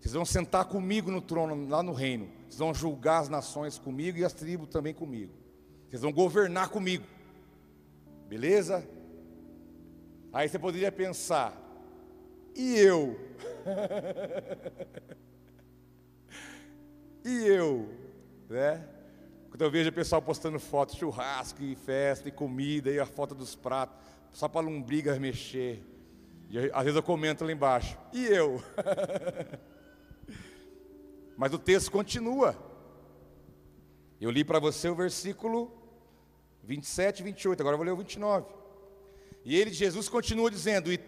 [0.04, 2.30] Vocês vão sentar comigo no trono, lá no reino.
[2.42, 5.32] Vocês vão julgar as nações comigo e as tribos também comigo.
[5.90, 7.06] Vocês vão governar comigo.
[8.28, 8.86] Beleza?
[10.34, 11.58] Aí você poderia pensar,
[12.54, 13.18] e eu?
[17.24, 17.90] e eu?
[18.50, 18.86] Né?
[19.50, 23.34] Quando eu vejo o pessoal postando fotos, churrasco e festa e comida e a foto
[23.34, 23.96] dos pratos,
[24.34, 25.82] só para lombrigas mexer.
[26.50, 28.62] E às vezes eu comento lá embaixo, e eu?
[31.38, 32.58] Mas o texto continua.
[34.20, 35.72] Eu li para você o versículo
[36.64, 38.48] 27 e 28, agora eu vou ler o 29.
[39.44, 41.00] E ele, Jesus, continua dizendo: E,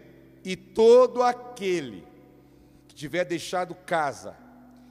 [0.44, 2.06] e todo aquele
[2.86, 4.36] que tiver deixado casa,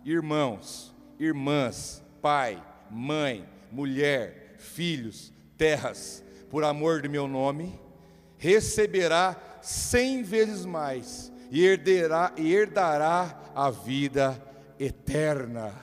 [0.03, 7.79] irmãos, irmãs, pai, mãe, mulher, filhos, terras, por amor do meu nome,
[8.37, 14.41] receberá cem vezes mais e herderá, e herdará a vida
[14.79, 15.73] eterna.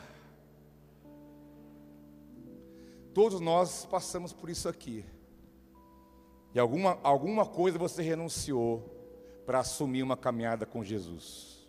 [3.15, 5.05] Todos nós passamos por isso aqui.
[6.55, 8.91] E alguma, alguma coisa você renunciou
[9.47, 11.69] para assumir uma caminhada com Jesus.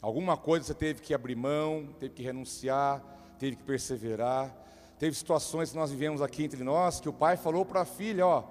[0.00, 3.02] Alguma coisa você teve que abrir mão, teve que renunciar,
[3.38, 4.54] teve que perseverar.
[4.98, 8.26] Teve situações que nós vivemos aqui entre nós que o pai falou para a filha:
[8.26, 8.44] Ó,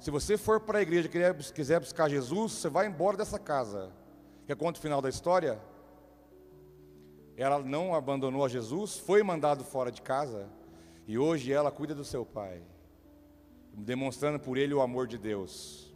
[0.00, 3.90] se você for para a igreja e quiser buscar Jesus, você vai embora dessa casa.
[4.46, 5.60] Quer conta o final da história?
[7.38, 10.48] Ela não abandonou a Jesus, foi mandado fora de casa
[11.06, 12.60] e hoje ela cuida do seu pai,
[13.72, 15.94] demonstrando por ele o amor de Deus.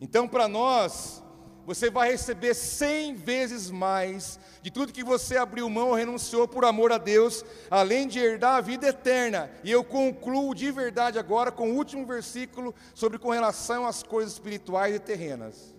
[0.00, 1.22] Então, para nós,
[1.64, 6.64] você vai receber cem vezes mais de tudo que você abriu mão ou renunciou por
[6.64, 9.48] amor a Deus, além de herdar a vida eterna.
[9.62, 14.32] E eu concluo de verdade agora com o último versículo sobre com relação às coisas
[14.32, 15.72] espirituais e terrenas.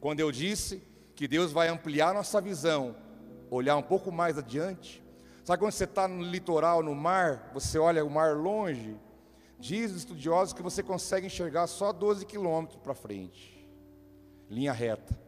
[0.00, 0.87] Quando eu disse
[1.18, 2.94] que Deus vai ampliar nossa visão,
[3.50, 5.04] olhar um pouco mais adiante.
[5.42, 8.96] Sabe quando você está no litoral, no mar, você olha o mar longe?
[9.58, 13.68] Diz os estudiosos que você consegue enxergar só 12 quilômetros para frente,
[14.48, 15.18] linha reta.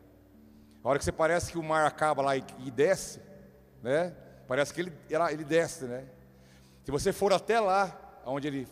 [0.85, 3.21] A hora que você parece que o mar acaba lá e, e desce,
[3.83, 4.15] né?
[4.47, 4.93] Parece que ele,
[5.33, 6.05] ele desce, né?
[6.85, 8.69] Se você for até lá, onde ele,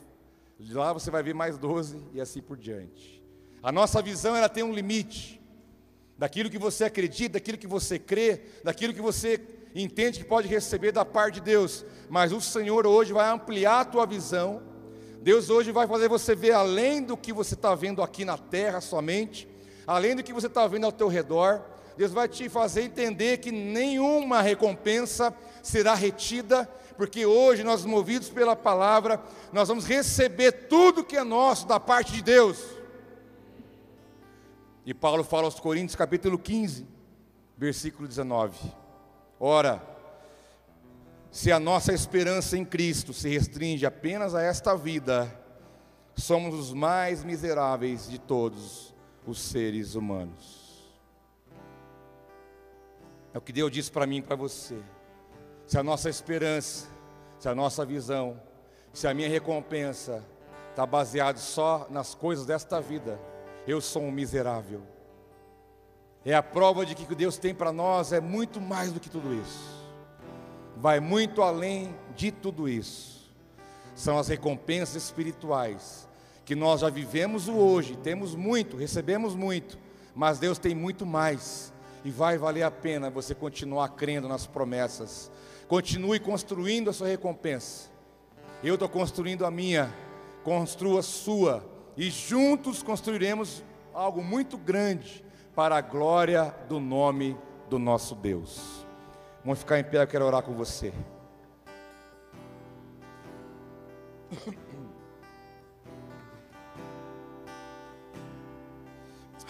[0.70, 3.20] lá você vai ver mais 12 e assim por diante.
[3.60, 5.37] A nossa visão ela tem um limite
[6.18, 9.40] daquilo que você acredita, daquilo que você crê, daquilo que você
[9.74, 11.84] entende que pode receber da parte de Deus.
[12.10, 14.60] Mas o Senhor hoje vai ampliar a tua visão.
[15.22, 18.80] Deus hoje vai fazer você ver além do que você está vendo aqui na terra
[18.80, 19.48] somente,
[19.86, 21.62] além do que você está vendo ao teu redor.
[21.96, 28.56] Deus vai te fazer entender que nenhuma recompensa será retida, porque hoje nós, movidos pela
[28.56, 29.20] palavra,
[29.52, 32.77] nós vamos receber tudo que é nosso da parte de Deus.
[34.88, 36.86] E Paulo fala aos Coríntios, capítulo 15,
[37.58, 38.58] versículo 19:
[39.38, 39.82] Ora,
[41.30, 45.30] se a nossa esperança em Cristo se restringe apenas a esta vida,
[46.16, 48.94] somos os mais miseráveis de todos
[49.26, 50.88] os seres humanos.
[53.34, 54.78] É o que Deus disse para mim e para você.
[55.66, 56.88] Se a nossa esperança,
[57.38, 58.40] se a nossa visão,
[58.94, 60.24] se a minha recompensa
[60.70, 63.20] está baseada só nas coisas desta vida,
[63.68, 64.80] eu sou um miserável.
[66.24, 68.98] É a prova de que o que Deus tem para nós é muito mais do
[68.98, 69.86] que tudo isso.
[70.74, 73.30] Vai muito além de tudo isso.
[73.94, 76.08] São as recompensas espirituais
[76.46, 79.78] que nós já vivemos o hoje, temos muito, recebemos muito,
[80.14, 81.70] mas Deus tem muito mais
[82.02, 85.30] e vai valer a pena você continuar crendo nas promessas.
[85.66, 87.90] Continue construindo a sua recompensa.
[88.64, 89.94] Eu estou construindo a minha,
[90.42, 95.22] construa a sua, e juntos construiremos algo muito grande
[95.52, 97.36] para a glória do nome
[97.68, 98.86] do nosso Deus.
[99.44, 100.92] Vamos ficar em pé, eu quero orar com você.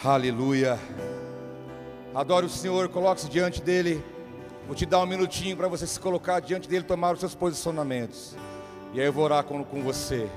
[0.02, 0.78] Aleluia.
[2.14, 4.02] Adore o Senhor, coloque-se diante dEle.
[4.66, 8.34] Vou te dar um minutinho para você se colocar diante dEle, tomar os seus posicionamentos.
[8.94, 10.30] E aí eu vou orar com, com você.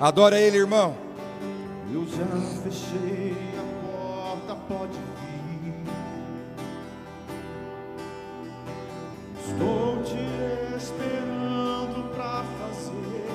[0.00, 0.94] Adora Ele, irmão.
[1.92, 2.24] Eu já
[2.62, 5.74] fechei a porta, pode vir.
[9.44, 13.28] Estou te esperando para fazer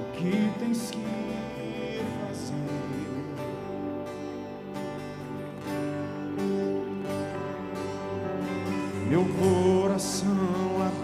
[0.00, 1.27] o que tens que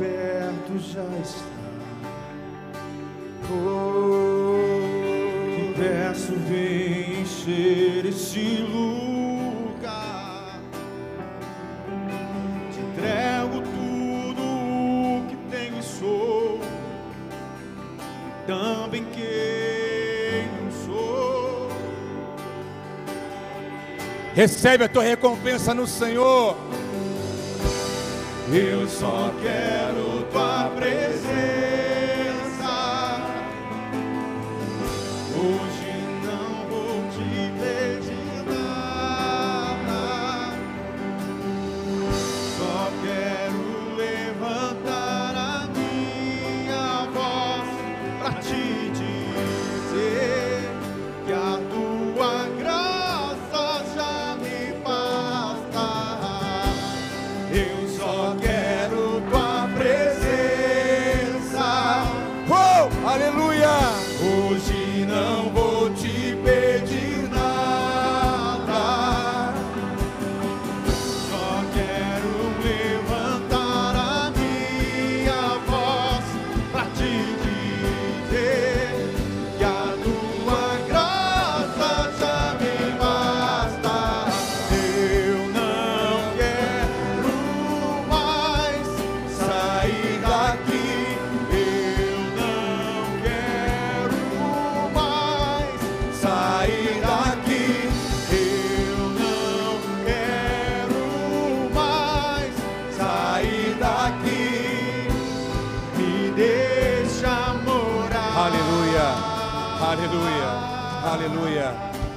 [0.05, 1.55] aberto já está.
[3.51, 4.59] Oh,
[5.77, 10.61] peço, vem encher este lugar.
[12.73, 16.61] Te entrego tudo o que tenho e sou,
[18.47, 21.69] também quem não sou.
[24.35, 26.74] Recebe a tua recompensa no Senhor.
[28.53, 30.24] Eu só quero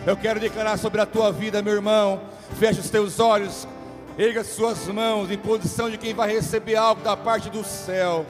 [0.08, 2.22] Eu quero declarar sobre a tua vida, meu irmão.
[2.58, 3.68] Feche os teus olhos,
[4.18, 8.26] erga as suas mãos em posição de quem vai receber algo da parte do céu.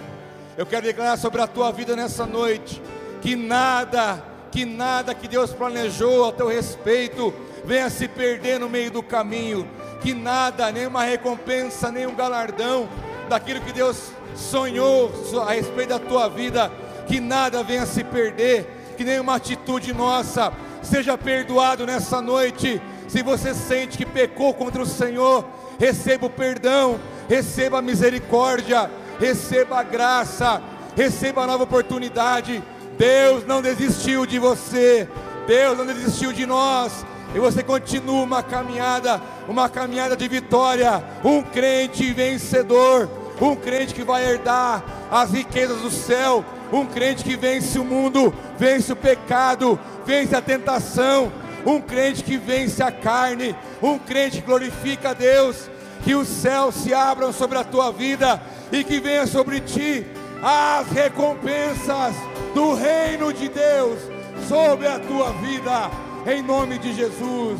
[0.57, 2.81] Eu quero declarar sobre a tua vida nessa noite
[3.21, 7.31] que nada, que nada que Deus planejou ao teu respeito
[7.63, 9.69] venha se perder no meio do caminho.
[10.01, 12.89] Que nada, nenhuma recompensa, nenhum galardão
[13.29, 15.11] daquilo que Deus sonhou
[15.47, 16.71] a respeito da tua vida,
[17.05, 20.51] que nada venha se perder, que nenhuma atitude nossa
[20.87, 22.81] seja perdoado nessa noite.
[23.07, 25.45] Se você sente que pecou contra o Senhor,
[25.79, 30.61] receba o perdão, receba a misericórdia, receba a graça,
[30.95, 32.63] receba a nova oportunidade.
[32.97, 35.07] Deus não desistiu de você,
[35.45, 37.05] Deus não desistiu de nós.
[37.35, 43.09] E você continua uma caminhada, uma caminhada de vitória, um crente vencedor,
[43.39, 48.33] um crente que vai herdar as riquezas do céu, um crente que vence o mundo,
[48.57, 51.31] vence o pecado, vence a tentação,
[51.65, 55.69] um crente que vence a carne, um crente que glorifica a Deus,
[56.03, 58.41] que os céus se abram sobre a tua vida
[58.71, 60.05] e que venha sobre ti
[60.41, 62.15] as recompensas
[62.53, 63.99] do reino de Deus
[64.47, 65.89] sobre a tua vida,
[66.25, 67.59] em nome de Jesus.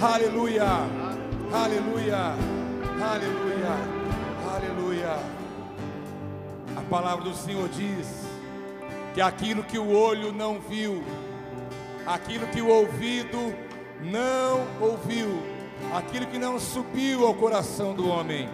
[0.00, 0.64] Aleluia,
[1.52, 2.34] aleluia,
[3.00, 3.76] aleluia,
[4.54, 5.18] aleluia.
[6.76, 8.27] A palavra do Senhor diz
[9.18, 11.02] que aquilo que o olho não viu,
[12.06, 13.52] aquilo que o ouvido
[14.00, 15.42] não ouviu,
[15.92, 18.48] aquilo que não subiu ao coração do homem,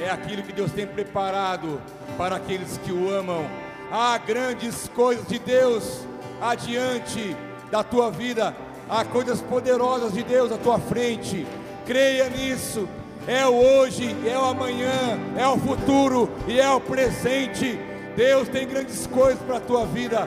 [0.00, 1.80] é aquilo que Deus tem preparado
[2.18, 3.46] para aqueles que o amam.
[3.88, 6.04] Há grandes coisas de Deus
[6.40, 7.36] adiante
[7.70, 8.56] da tua vida,
[8.90, 11.46] há coisas poderosas de Deus à tua frente.
[11.86, 12.88] Creia nisso.
[13.28, 17.85] É o hoje, é o amanhã, é o futuro e é o presente.
[18.16, 20.26] Deus tem grandes coisas para a tua vida.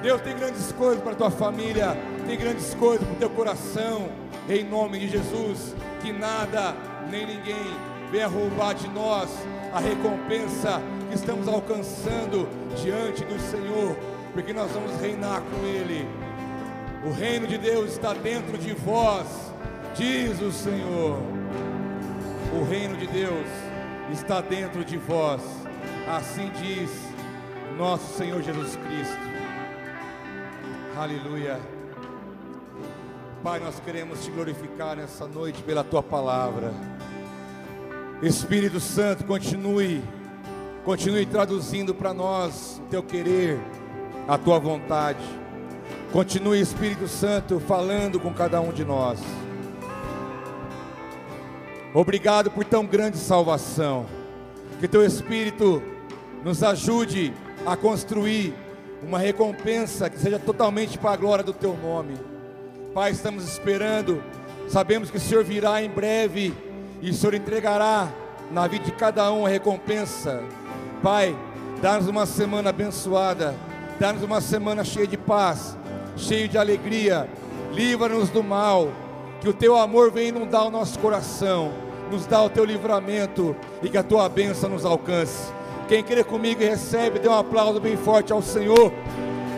[0.00, 1.94] Deus tem grandes coisas para a tua família.
[2.26, 4.08] Tem grandes coisas para o teu coração.
[4.48, 6.74] Em nome de Jesus, que nada
[7.10, 7.76] nem ninguém
[8.10, 9.28] venha roubar de nós
[9.72, 10.80] a recompensa
[11.10, 12.48] que estamos alcançando
[12.80, 13.96] diante do Senhor,
[14.32, 16.08] porque nós vamos reinar com Ele.
[17.04, 19.26] O reino de Deus está dentro de vós,
[19.94, 21.18] diz o Senhor.
[22.58, 23.46] O reino de Deus
[24.12, 25.42] está dentro de vós,
[26.08, 27.05] assim diz
[27.76, 29.18] nosso Senhor Jesus Cristo.
[30.96, 31.60] Aleluia.
[33.42, 36.72] Pai, nós queremos te glorificar nessa noite pela tua palavra.
[38.22, 40.02] Espírito Santo, continue,
[40.86, 43.60] continue traduzindo para nós o teu querer,
[44.26, 45.22] a tua vontade.
[46.12, 49.20] Continue, Espírito Santo, falando com cada um de nós.
[51.92, 54.06] Obrigado por tão grande salvação.
[54.80, 55.82] Que teu Espírito
[56.42, 57.34] nos ajude
[57.66, 58.54] a construir
[59.02, 62.16] uma recompensa que seja totalmente para a glória do teu nome.
[62.94, 64.22] Pai, estamos esperando,
[64.68, 66.54] sabemos que o Senhor virá em breve
[67.02, 68.08] e o Senhor entregará
[68.50, 70.42] na vida de cada um a recompensa.
[71.02, 71.36] Pai,
[71.82, 73.54] dá-nos uma semana abençoada,
[73.98, 75.76] dá-nos uma semana cheia de paz,
[76.16, 77.28] cheia de alegria,
[77.72, 78.88] livra-nos do mal,
[79.40, 81.72] que o teu amor venha inundar o nosso coração,
[82.10, 85.52] nos dá o teu livramento e que a tua bênção nos alcance.
[85.88, 88.92] Quem crê comigo e recebe, dê um aplauso bem forte ao Senhor,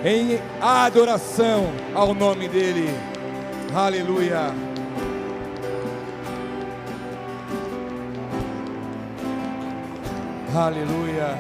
[0.05, 2.89] em adoração ao nome dEle.
[3.75, 4.53] Aleluia.
[10.55, 11.39] Aleluia.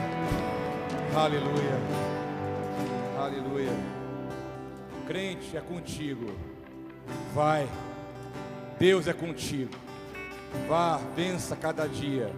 [1.14, 1.78] Aleluia.
[3.18, 3.72] Aleluia.
[5.06, 6.30] Crente é contigo.
[7.34, 7.68] Vai.
[8.78, 9.72] Deus é contigo.
[10.66, 12.30] Vá, vença cada dia.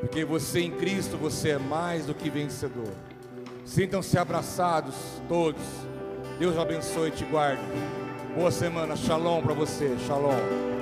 [0.00, 2.92] Porque você em Cristo, você é mais do que vencedor.
[3.64, 4.94] Sintam-se abraçados
[5.28, 5.62] todos.
[6.38, 7.62] Deus abençoe e te guarde.
[8.34, 8.94] Boa semana.
[8.96, 9.96] Shalom para você.
[10.06, 10.75] Shalom.